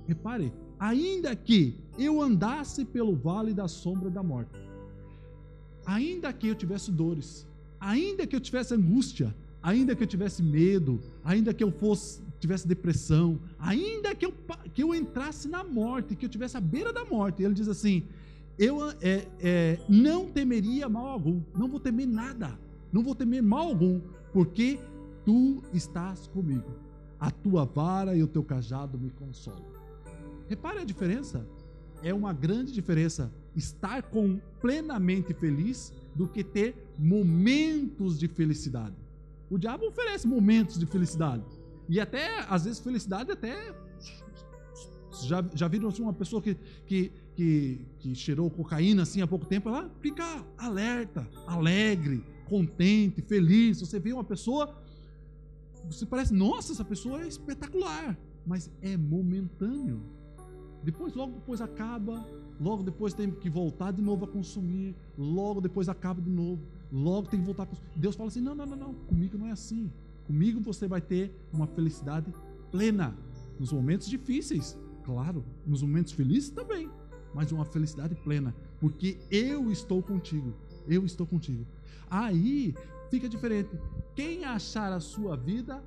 [0.07, 4.57] repare, ainda que eu andasse pelo vale da sombra da morte,
[5.85, 7.45] ainda que eu tivesse dores,
[7.77, 12.67] ainda que eu tivesse angústia, ainda que eu tivesse medo, ainda que eu fosse tivesse
[12.67, 14.33] depressão, ainda que eu,
[14.73, 18.03] que eu entrasse na morte, que eu tivesse à beira da morte, ele diz assim:
[18.57, 22.57] eu é, é, não temeria mal algum, não vou temer nada,
[22.91, 23.99] não vou temer mal algum,
[24.31, 24.79] porque
[25.25, 26.71] tu estás comigo,
[27.19, 29.65] a tua vara e o teu cajado me consolam.
[30.47, 31.45] Repare a diferença,
[32.03, 38.95] é uma grande diferença estar com plenamente feliz do que ter momentos de felicidade.
[39.49, 41.43] O diabo oferece momentos de felicidade.
[41.87, 43.73] E até, às vezes, felicidade até.
[45.23, 49.45] Já, já viram assim, uma pessoa que, que, que, que cheirou cocaína assim há pouco
[49.45, 53.79] tempo, ela fica alerta, alegre, contente, feliz.
[53.79, 54.75] Você vê uma pessoa,
[55.85, 60.01] você parece, nossa, essa pessoa é espetacular, mas é momentâneo.
[60.83, 62.23] Depois, logo depois acaba,
[62.59, 67.27] logo depois tem que voltar de novo a consumir, logo depois acaba de novo, logo
[67.27, 67.89] tem que voltar a consumir.
[67.95, 69.91] Deus fala assim: não, não, não, não, comigo não é assim.
[70.25, 72.33] Comigo você vai ter uma felicidade
[72.71, 73.15] plena.
[73.59, 75.45] Nos momentos difíceis, claro.
[75.65, 76.89] Nos momentos felizes também.
[77.33, 78.55] Mas uma felicidade plena.
[78.79, 80.53] Porque eu estou contigo.
[80.87, 81.65] Eu estou contigo.
[82.09, 82.75] Aí
[83.09, 83.69] fica diferente.
[84.15, 85.83] Quem achar a sua vida,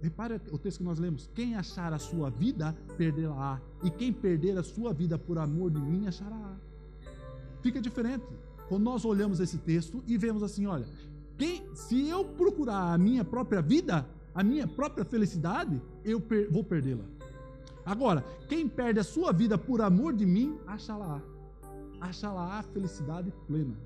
[0.00, 3.60] repare o texto que nós lemos: quem achar a sua vida, perderá.
[3.82, 6.56] E quem perder a sua vida por amor de mim, achará.
[7.62, 8.24] Fica diferente.
[8.68, 10.86] Quando nós olhamos esse texto e vemos assim: olha,
[11.74, 17.04] se eu procurar a minha própria vida, a minha própria felicidade, eu per, vou perdê-la.
[17.84, 21.22] Agora, quem perde a sua vida por amor de mim, acha lá.
[22.00, 23.76] Acha lá a felicidade plena.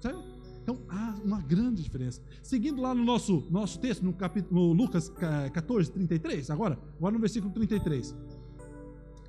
[0.00, 0.22] Certo?
[0.62, 2.20] Então há uma grande diferença.
[2.42, 5.08] Seguindo lá no nosso, nosso texto, no, capítulo, no Lucas
[5.52, 8.14] 14, 33, agora, agora no versículo 33.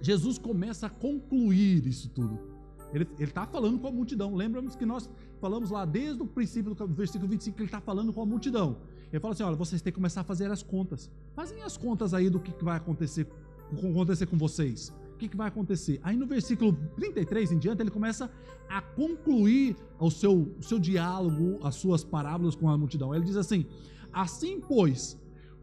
[0.02, 2.53] Jesus começa a concluir isso tudo.
[2.94, 4.36] Ele está falando com a multidão.
[4.36, 5.10] Lembramos que nós
[5.42, 8.78] falamos lá desde o princípio do versículo 25 que ele está falando com a multidão.
[9.12, 11.10] Ele fala assim: olha, vocês têm que começar a fazer as contas.
[11.36, 13.28] Fazem as contas aí do que, que vai acontecer,
[13.72, 16.00] acontecer com vocês o que, que vai acontecer?
[16.04, 18.32] Aí no versículo 33 em diante, ele começa
[18.68, 23.14] a concluir o seu, o seu diálogo, as suas parábolas com a multidão.
[23.14, 23.66] Ele diz assim:
[24.12, 25.18] Assim, pois,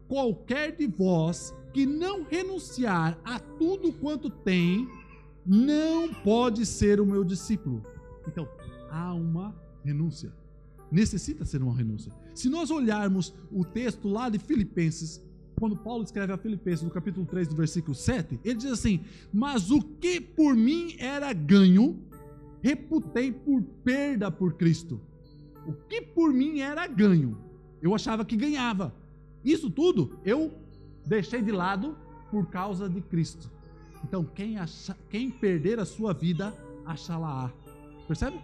[0.07, 4.87] qualquer de vós que não renunciar a tudo quanto tem,
[5.45, 7.83] não pode ser o meu discípulo.
[8.27, 8.47] Então,
[8.89, 10.33] há uma renúncia.
[10.91, 12.11] Necessita ser uma renúncia.
[12.35, 15.21] Se nós olharmos o texto lá de Filipenses,
[15.57, 18.99] quando Paulo escreve a Filipenses, no capítulo 3, do versículo 7, ele diz assim:
[19.31, 21.99] Mas o que por mim era ganho,
[22.61, 24.99] reputei por perda por Cristo.
[25.65, 27.37] O que por mim era ganho,
[27.81, 28.93] eu achava que ganhava.
[29.45, 30.51] Isso tudo eu
[31.05, 31.95] deixei de lado
[32.29, 33.51] por causa de Cristo.
[34.03, 34.55] Então, quem,
[35.09, 36.53] quem perder a sua vida,
[36.85, 37.51] achá-la-á.
[38.07, 38.39] Percebe?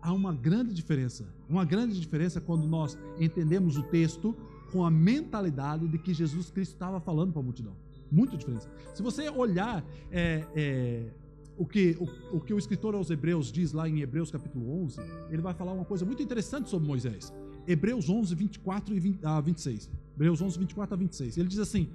[0.00, 1.26] Há uma grande diferença.
[1.48, 4.36] Uma grande diferença quando nós entendemos o texto
[4.70, 7.74] com a mentalidade de que Jesus Cristo estava falando para a multidão.
[8.10, 8.70] Muito diferença.
[8.94, 11.10] Se você olhar é, é,
[11.56, 15.00] o, que, o, o, que o escritor aos Hebreus diz lá em Hebreus capítulo 11,
[15.30, 17.32] ele vai falar uma coisa muito interessante sobre Moisés.
[17.66, 19.90] Hebreus 11, 24 e 20, a 26.
[20.14, 21.36] Hebreus 11, 24 a 26.
[21.36, 21.88] Ele diz assim: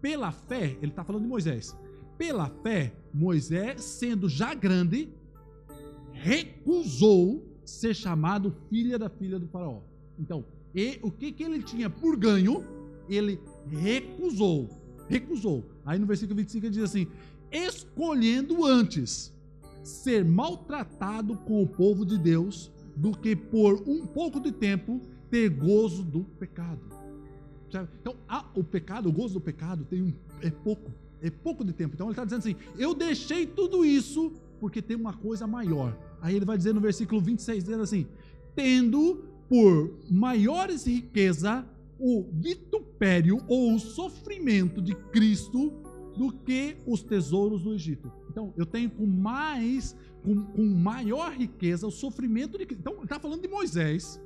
[0.00, 1.76] pela fé, ele está falando de Moisés.
[2.18, 5.08] Pela fé, Moisés, sendo já grande,
[6.12, 9.80] recusou ser chamado filha da filha do faraó.
[10.18, 12.64] Então, e o que, que ele tinha por ganho,
[13.08, 14.68] ele recusou.
[15.08, 15.64] Recusou.
[15.86, 17.06] Aí no versículo 25 ele diz assim:
[17.50, 19.32] escolhendo antes
[19.82, 25.00] ser maltratado com o povo de Deus do que por um pouco de tempo
[25.30, 26.80] ter gozo do pecado.
[27.68, 28.16] Então,
[28.54, 30.90] o pecado, o gozo do pecado tem um, é pouco,
[31.22, 31.94] é pouco de tempo.
[31.94, 35.96] Então ele está dizendo assim: eu deixei tudo isso porque tem uma coisa maior.
[36.20, 38.06] Aí ele vai dizer no versículo 26, dizendo assim:
[38.54, 41.66] tendo por maiores riqueza
[41.98, 45.72] o vitupério ou o sofrimento de Cristo
[46.16, 48.10] do que os tesouros do Egito.
[48.28, 52.80] Então, eu tenho com mais, com, com maior riqueza o sofrimento de Cristo.
[52.80, 54.20] Então, está falando de Moisés.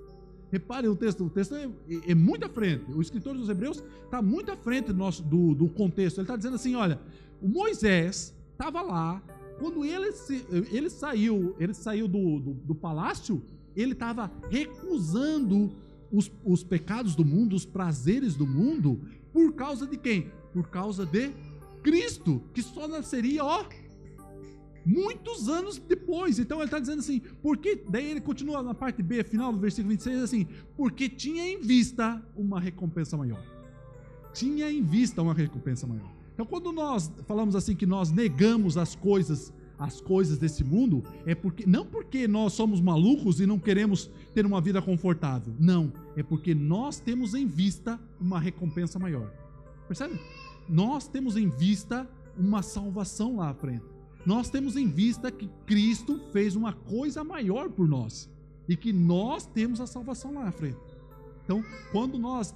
[0.53, 2.85] Repare o texto, o texto é, é, é muito à frente.
[2.93, 6.19] O escritor dos Hebreus está muito à frente do, nosso, do, do contexto.
[6.19, 7.01] Ele está dizendo assim: olha,
[7.41, 9.23] o Moisés estava lá,
[9.59, 13.43] quando ele, se, ele saiu, ele saiu do, do, do palácio,
[13.75, 15.73] ele estava recusando
[16.11, 19.01] os, os pecados do mundo, os prazeres do mundo,
[19.33, 20.31] por causa de quem?
[20.53, 21.31] Por causa de
[21.83, 23.65] Cristo, que só nasceria, ó,
[24.85, 26.39] muitos anos depois.
[26.39, 29.91] Então ele está dizendo assim, porque daí ele continua na parte B, final do versículo
[29.91, 33.43] 26, assim, porque tinha em vista uma recompensa maior.
[34.33, 36.11] Tinha em vista uma recompensa maior.
[36.35, 41.35] Então quando nós falamos assim que nós negamos as coisas as coisas desse mundo é
[41.35, 45.53] porque não porque nós somos malucos e não queremos ter uma vida confortável.
[45.59, 49.33] Não, é porque nós temos em vista uma recompensa maior.
[49.89, 50.21] Percebe?
[50.69, 53.85] Nós temos em vista uma salvação lá à frente.
[54.25, 58.31] Nós temos em vista que Cristo fez uma coisa maior por nós
[58.69, 60.79] e que nós temos a salvação lá à frente.
[61.45, 62.55] Então, quando nós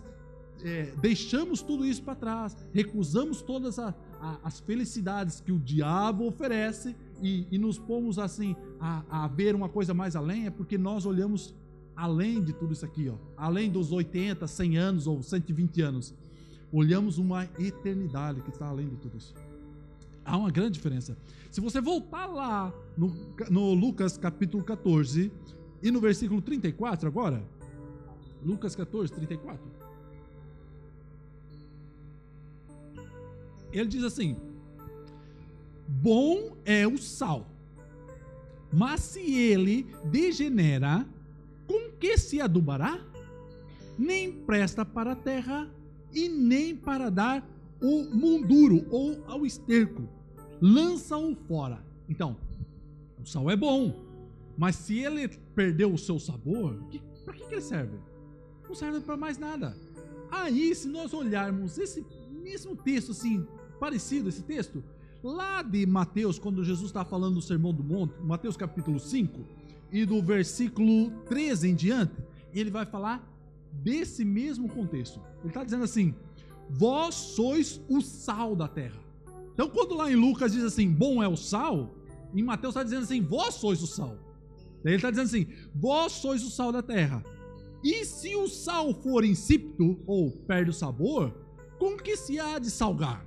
[0.62, 6.26] é, deixamos tudo isso para trás, recusamos todas a, a, as felicidades que o diabo
[6.26, 10.78] oferece e, e nos pomos assim a, a, ver uma coisa mais além, é porque
[10.78, 11.54] nós olhamos
[11.94, 16.14] além de tudo isso aqui, ó, além dos 80, 100 anos ou 120 anos.
[16.72, 19.34] Olhamos uma eternidade que está além de tudo isso.
[20.26, 21.16] Há uma grande diferença.
[21.52, 23.14] Se você voltar lá no,
[23.48, 25.32] no Lucas capítulo 14
[25.80, 27.42] e no versículo 34 agora,
[28.42, 29.64] Lucas 14, 34.
[33.72, 34.36] Ele diz assim:
[35.86, 37.46] Bom é o sal,
[38.72, 41.06] mas se ele degenera,
[41.68, 43.00] com que se adubará?
[43.96, 45.70] Nem presta para a terra
[46.12, 47.46] e nem para dar
[47.80, 50.08] o munduro ou ao esterco.
[50.60, 51.84] Lança-o fora.
[52.08, 52.36] Então,
[53.22, 53.94] o sal é bom,
[54.56, 56.78] mas se ele perdeu o seu sabor,
[57.24, 57.98] para que, que ele serve?
[58.66, 59.76] Não serve para mais nada.
[60.30, 63.46] Aí, se nós olharmos esse mesmo texto, assim,
[63.78, 64.82] parecido esse texto,
[65.22, 69.40] lá de Mateus, quando Jesus está falando do Sermão do Monte, Mateus capítulo 5,
[69.90, 72.14] e do versículo 13 em diante,
[72.52, 73.26] ele vai falar
[73.72, 75.20] desse mesmo contexto.
[75.40, 76.14] Ele está dizendo assim:
[76.68, 79.00] Vós sois o sal da terra.
[79.54, 81.94] Então, quando lá em Lucas diz assim, bom é o sal,
[82.34, 84.18] em Mateus está dizendo assim, vós sois o sal.
[84.84, 87.24] Ele está dizendo assim, vós sois o sal da terra.
[87.82, 91.32] E se o sal for insípido ou perde o sabor,
[91.78, 93.24] com que se há de salgar?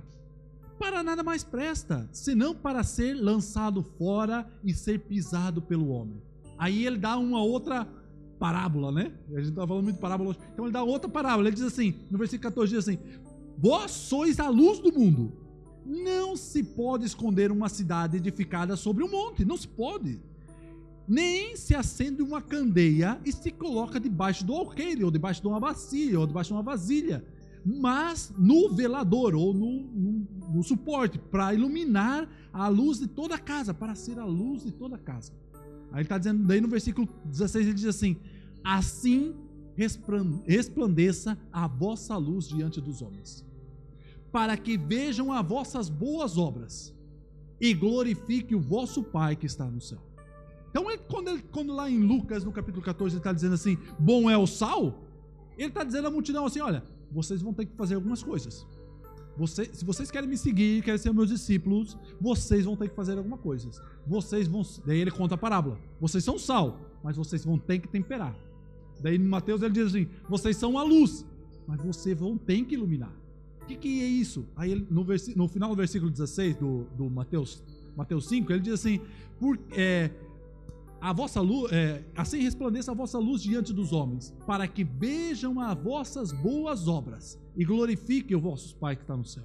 [0.78, 6.22] Para nada mais presta, senão para ser lançado fora e ser pisado pelo homem.
[6.56, 7.86] Aí ele dá uma outra
[8.38, 9.12] parábola, né?
[9.28, 10.38] A gente está falando muito de parábola hoje.
[10.52, 11.48] Então ele dá outra parábola.
[11.48, 12.98] Ele diz assim, no versículo 14, diz assim:
[13.58, 15.32] Vós sois a luz do mundo.
[15.84, 19.44] Não se pode esconder uma cidade edificada sobre um monte.
[19.44, 20.20] Não se pode.
[21.06, 25.58] Nem se acende uma candeia e se coloca debaixo do alqueire, ou debaixo de uma
[25.58, 27.24] bacia, ou debaixo de uma vasilha.
[27.64, 33.38] Mas no velador, ou no, no, no suporte, para iluminar a luz de toda a
[33.38, 35.32] casa, para ser a luz de toda a casa.
[35.90, 38.16] Aí ele está dizendo, daí no versículo 16 ele diz assim:
[38.62, 39.34] Assim
[40.46, 43.44] resplandeça a vossa luz diante dos homens,
[44.30, 46.94] para que vejam as vossas boas obras
[47.60, 50.00] e glorifique o vosso Pai que está no céu.
[50.70, 53.76] Então, ele, quando, ele, quando lá em Lucas, no capítulo 14, ele está dizendo assim:
[53.98, 55.02] bom é o sal,
[55.58, 58.66] ele está dizendo à multidão assim: olha, vocês vão ter que fazer algumas coisas.
[59.36, 63.16] Você, se vocês querem me seguir, querem ser meus discípulos, vocês vão ter que fazer
[63.16, 63.70] alguma coisa.
[64.06, 64.62] Vocês vão.
[64.84, 65.78] Daí ele conta a parábola.
[66.00, 68.36] Vocês são sal, mas vocês vão ter que temperar.
[69.02, 71.26] Daí em Mateus ele diz assim: vocês são a luz,
[71.66, 73.12] mas vocês vão ter que iluminar.
[73.62, 74.46] O que, que é isso?
[74.56, 77.62] Aí ele, no, no, final do versículo 16 do, do Mateus,
[77.96, 79.00] Mateus 5, ele diz assim:
[79.38, 80.10] por, é,
[81.00, 85.60] a vossa luz, é, assim resplandeça a vossa luz diante dos homens, para que vejam
[85.60, 89.44] as vossas boas obras e glorifiquem o vosso Pai que está no céu.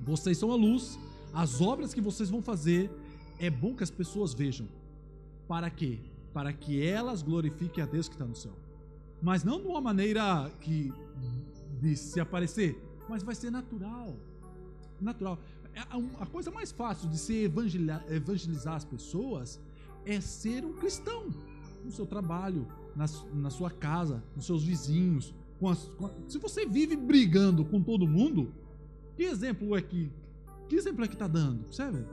[0.00, 0.98] Vocês são a luz,
[1.32, 2.90] as obras que vocês vão fazer
[3.38, 4.66] é bom que as pessoas vejam.
[5.46, 6.00] Para quê?
[6.36, 8.52] Para que elas glorifiquem a Deus que está no céu.
[9.22, 10.92] Mas não de uma maneira que
[11.80, 12.78] de se aparecer,
[13.08, 14.14] mas vai ser natural.
[15.00, 15.38] Natural.
[15.72, 15.80] É,
[16.20, 19.58] a coisa mais fácil de se evangelizar, as pessoas
[20.04, 21.30] é ser um cristão
[21.82, 25.34] no seu trabalho, na, na sua casa, nos seus vizinhos.
[25.58, 28.52] Com as, com, se você vive brigando com todo mundo,
[29.16, 30.12] que exemplo é que
[30.68, 32.04] que exemplo é que está dando, percebe?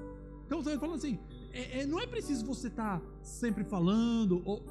[0.45, 1.19] Então você falando assim,
[1.53, 4.65] é, é, não é preciso você estar tá sempre falando, ou,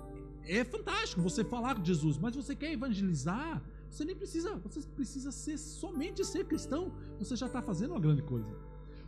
[0.44, 5.30] é fantástico você falar com Jesus, mas você quer evangelizar, você nem precisa, você precisa
[5.30, 8.50] ser somente ser cristão, você já está fazendo uma grande coisa.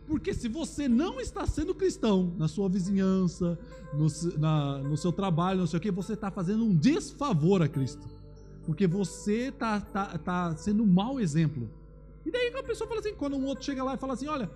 [0.06, 3.58] Porque se você não está sendo cristão na sua vizinhança,
[3.94, 4.06] no,
[4.38, 8.06] na, no seu trabalho, não sei o que, você está fazendo um desfavor a Cristo.
[8.66, 11.70] Porque você está tá, tá sendo um mau exemplo.
[12.24, 14.50] E daí a pessoa fala assim, quando um outro chega lá e fala assim, olha,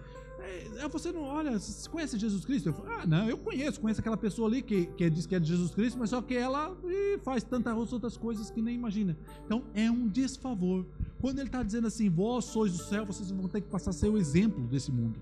[0.90, 2.68] você não, olha, você conhece Jesus Cristo?
[2.68, 5.40] Eu falo, ah, não, eu conheço, conheço aquela pessoa ali que, que diz que é
[5.40, 6.76] de Jesus Cristo, mas só que ela
[7.22, 9.16] faz tantas outras coisas que nem imagina.
[9.44, 10.86] Então é um desfavor.
[11.20, 14.16] Quando ele está dizendo assim, vós sois do céu, vocês vão ter que passar o
[14.16, 15.20] exemplo desse mundo.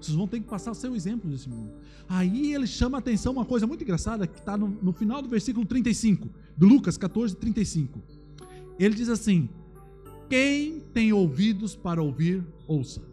[0.00, 1.72] Vocês vão ter que passar seu exemplo nesse mundo.
[2.08, 5.28] Aí ele chama a atenção uma coisa muito engraçada que está no, no, final do
[5.28, 8.00] versículo 35, do Lucas 14, 35.
[8.78, 9.48] Ele diz assim:
[10.28, 13.09] Quem tem ouvidos para ouvir, ouça.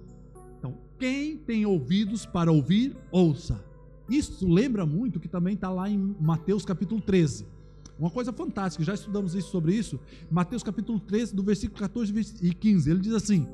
[0.97, 3.63] Quem tem ouvidos para ouvir, ouça.
[4.09, 7.45] Isso lembra muito que também está lá em Mateus capítulo 13.
[7.99, 9.99] Uma coisa fantástica, já estudamos isso sobre isso.
[10.29, 12.89] Mateus capítulo 13, do versículo 14 e 15.
[12.89, 13.47] Ele diz assim: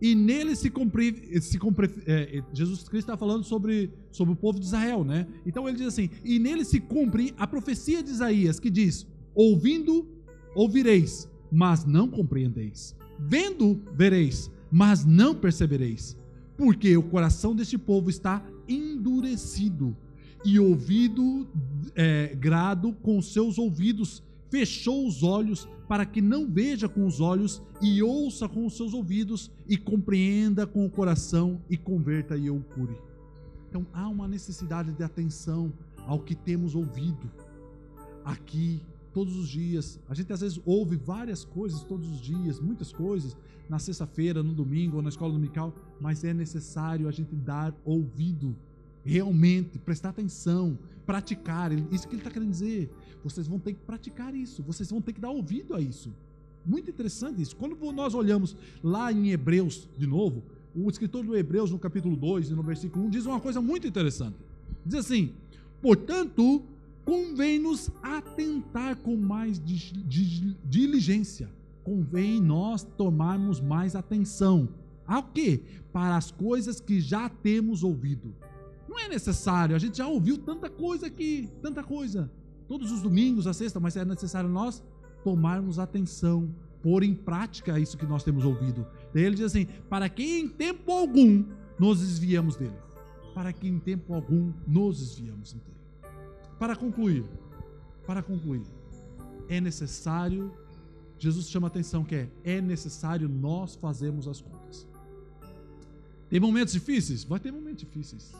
[0.00, 4.60] e nele se cumpre, se cumpre é, Jesus Cristo está falando sobre, sobre o povo
[4.60, 5.26] de Israel, né?
[5.44, 10.06] Então ele diz assim: e nele se cumpre a profecia de Isaías que diz: ouvindo
[10.54, 16.16] ouvireis, mas não compreendeis, vendo vereis, mas não percebereis,
[16.58, 19.96] porque o coração deste povo está endurecido
[20.44, 21.48] e ouvido
[21.94, 27.62] é, grado com seus ouvidos fechou os olhos para que não veja com os olhos
[27.80, 32.60] e ouça com os seus ouvidos e compreenda com o coração e converta e eu
[32.74, 32.96] cure.
[33.68, 35.72] Então há uma necessidade de atenção
[36.06, 37.30] ao que temos ouvido
[38.24, 38.82] aqui
[39.12, 39.98] todos os dias.
[40.08, 43.36] A gente às vezes ouve várias coisas todos os dias, muitas coisas,
[43.68, 48.56] na sexta-feira, no domingo ou na escola dominical, mas é necessário a gente dar ouvido
[49.04, 51.72] realmente, prestar atenção, praticar.
[51.92, 52.90] Isso que ele está querendo dizer.
[53.22, 56.12] Vocês vão ter que praticar isso, vocês vão ter que dar ouvido a isso.
[56.64, 57.56] Muito interessante isso.
[57.56, 60.42] Quando nós olhamos lá em Hebreus, de novo,
[60.74, 63.86] o escritor do Hebreus, no capítulo 2 e no versículo 1, diz uma coisa muito
[63.86, 64.36] interessante.
[64.84, 65.32] Diz assim:
[65.80, 66.62] Portanto,
[67.08, 69.58] convém-nos atentar com mais
[70.62, 71.50] diligência.
[71.82, 74.68] Convém nós tomarmos mais atenção.
[75.06, 75.62] Ao quê?
[75.90, 78.34] Para as coisas que já temos ouvido.
[78.86, 82.30] Não é necessário, a gente já ouviu tanta coisa aqui, tanta coisa.
[82.68, 84.84] Todos os domingos, a sexta, mas é necessário nós
[85.24, 88.86] tomarmos atenção, pôr em prática isso que nós temos ouvido.
[89.14, 91.42] Daí ele diz assim: para que em tempo algum
[91.78, 92.76] nos desviamos dele.
[93.34, 95.77] Para que em tempo algum nos desviamos dele.
[96.58, 97.24] Para concluir,
[98.06, 98.66] para concluir,
[99.48, 100.52] é necessário,
[101.18, 104.86] Jesus chama a atenção que é, é necessário nós fazermos as contas.
[106.28, 107.24] Tem momentos difíceis?
[107.24, 108.32] Vai ter momentos difíceis.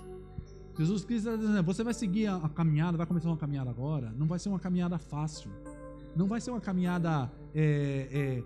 [0.77, 4.27] Jesus Cristo está dizendo, você vai seguir a, caminhada, vai começar uma caminhada agora, não
[4.27, 5.51] vai ser uma caminhada fácil.
[6.15, 8.45] Não vai ser uma caminhada, é, é,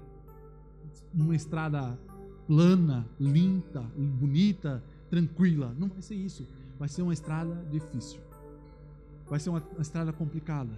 [1.15, 1.99] uma estrada
[2.47, 5.75] plana, limpa, bonita, tranquila.
[5.79, 6.47] Não vai ser isso.
[6.79, 8.21] Vai ser uma estrada difícil.
[9.29, 10.73] Vai ser uma, uma estrada complicada.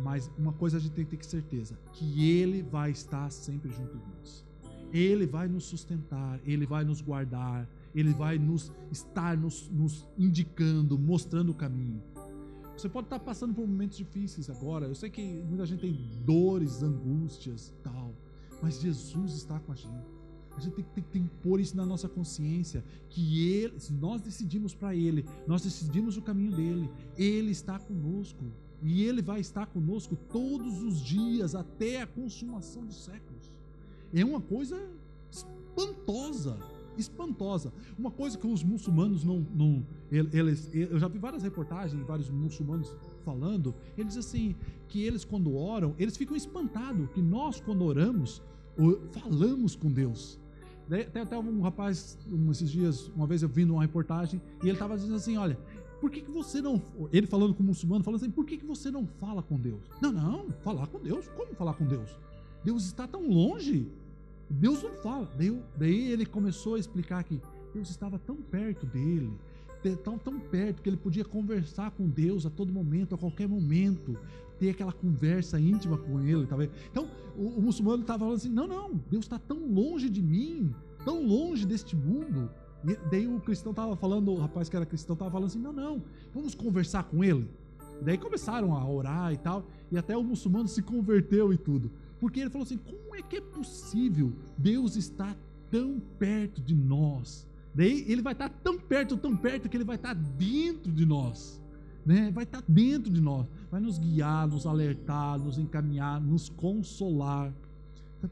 [0.00, 3.96] Mas uma coisa a gente tem que ter certeza: que Ele vai estar sempre junto
[3.96, 4.44] de nós.
[4.92, 10.98] Ele vai nos sustentar, Ele vai nos guardar, Ele vai nos estar nos, nos indicando,
[10.98, 12.02] mostrando o caminho.
[12.76, 14.86] Você pode estar passando por momentos difíceis agora.
[14.86, 18.14] Eu sei que muita gente tem dores, angústias, tal,
[18.60, 20.21] mas Jesus está com a gente.
[20.56, 24.74] A gente tem, tem, tem que pôr isso na nossa consciência, que ele, nós decidimos
[24.74, 28.44] para Ele, nós decidimos o caminho dele, Ele está conosco.
[28.82, 33.52] E Ele vai estar conosco todos os dias, até a consumação dos séculos.
[34.12, 34.76] É uma coisa
[35.30, 36.58] espantosa,
[36.98, 37.72] espantosa.
[37.98, 42.94] Uma coisa que os muçulmanos não, não eles, eu já vi várias reportagens, vários muçulmanos
[43.24, 44.54] falando, eles assim,
[44.88, 48.42] que eles quando oram, eles ficam espantados que nós quando oramos,
[49.12, 50.38] falamos com Deus.
[51.12, 54.72] Tem até um rapaz, um, esses dias, uma vez eu vi numa reportagem, e ele
[54.72, 55.58] estava dizendo assim: olha,
[56.00, 56.82] por que, que você não.
[57.12, 59.80] Ele falando com o muçulmano, falando assim: por que, que você não fala com Deus?
[60.00, 61.28] Não, não, falar com Deus?
[61.28, 62.10] Como falar com Deus?
[62.64, 63.88] Deus está tão longe.
[64.50, 65.30] Deus não fala.
[65.36, 67.40] Daí, daí ele começou a explicar que
[67.72, 69.32] Deus estava tão perto dele,
[69.96, 74.16] tão, tão perto que ele podia conversar com Deus a todo momento, a qualquer momento,
[74.58, 76.72] ter aquela conversa íntima com ele, tá vendo?
[76.90, 80.72] Então, o, o muçulmano estava falando assim: não, não, Deus está tão longe de mim,
[81.04, 82.48] tão longe deste mundo.
[82.84, 85.72] E daí o cristão estava falando, o rapaz que era cristão estava falando assim: não,
[85.72, 86.02] não,
[86.32, 87.48] vamos conversar com ele.
[88.00, 91.90] Daí começaram a orar e tal, e até o muçulmano se converteu e tudo.
[92.20, 95.36] Porque ele falou assim: como é que é possível Deus estar
[95.70, 97.48] tão perto de nós?
[97.74, 101.60] Daí ele vai estar tão perto, tão perto, que ele vai estar dentro de nós.
[102.04, 102.30] Né?
[102.32, 107.52] Vai estar dentro de nós, vai nos guiar, nos alertar, nos encaminhar, nos consolar.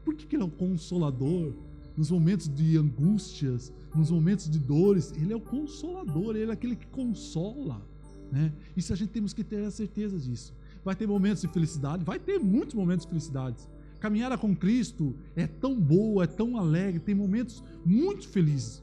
[0.03, 1.53] Por que, que ele é o consolador?
[1.97, 6.75] Nos momentos de angústias, nos momentos de dores, ele é o consolador, ele é aquele
[6.75, 7.81] que consola.
[8.31, 8.53] Né?
[8.77, 10.53] Isso a gente temos que ter a certeza disso.
[10.83, 13.57] Vai ter momentos de felicidade, vai ter muitos momentos de felicidade.
[13.99, 18.81] Caminhar com Cristo é tão boa, é tão alegre, tem momentos muito felizes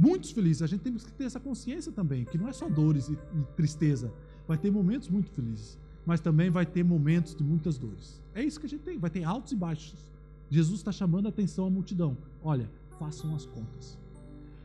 [0.00, 0.62] muitos felizes.
[0.62, 3.42] A gente tem que ter essa consciência também, que não é só dores e, e
[3.54, 4.10] tristeza.
[4.48, 8.20] Vai ter momentos muito felizes, mas também vai ter momentos de muitas dores.
[8.34, 9.94] É isso que a gente tem, vai ter altos e baixos.
[10.48, 12.16] Jesus está chamando a atenção à multidão.
[12.42, 13.98] Olha, façam as contas.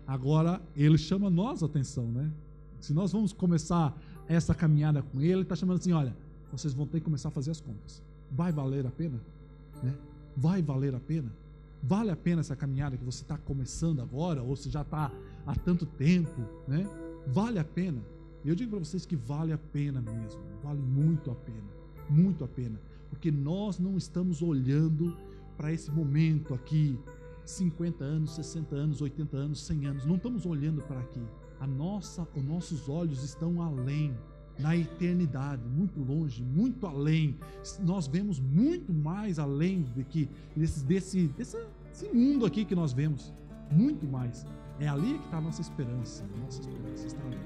[0.07, 2.31] Agora, ele chama nós a atenção, né?
[2.79, 3.95] Se nós vamos começar
[4.27, 6.15] essa caminhada com ele, ele está chamando assim: olha,
[6.51, 8.01] vocês vão ter que começar a fazer as contas.
[8.31, 9.19] Vai valer a pena?
[9.83, 9.93] Né?
[10.35, 11.31] Vai valer a pena?
[11.87, 15.11] Vale a pena essa caminhada que você está começando agora, ou se já está
[15.45, 16.83] há tanto tempo, né?
[17.27, 18.01] Vale a pena.
[18.43, 21.69] Eu digo para vocês que vale a pena mesmo, vale muito a pena,
[22.09, 25.15] muito a pena, porque nós não estamos olhando
[25.55, 26.99] para esse momento aqui,
[27.45, 31.21] 50 anos, 60 anos, 80 anos, 100 anos, não estamos olhando para aqui.
[31.59, 34.15] A nossa, os nossos olhos estão além
[34.59, 37.37] na eternidade, muito longe, muito além.
[37.81, 41.27] Nós vemos muito mais além de que desse, desse,
[41.95, 43.33] desse mundo aqui que nós vemos,
[43.71, 44.45] muito mais.
[44.81, 46.25] É ali que está a nossa esperança.
[46.35, 47.37] A nossa esperança está ali.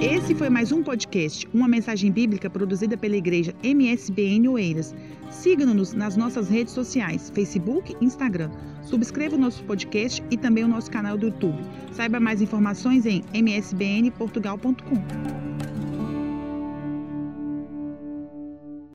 [0.00, 4.94] Esse foi mais um podcast, uma mensagem bíblica produzida pela igreja MSBN Oeiras.
[5.30, 8.50] Siga-nos nas nossas redes sociais, Facebook e Instagram.
[8.82, 11.58] Subscreva o nosso podcast e também o nosso canal do YouTube.
[11.92, 15.77] Saiba mais informações em msbnportugal.com.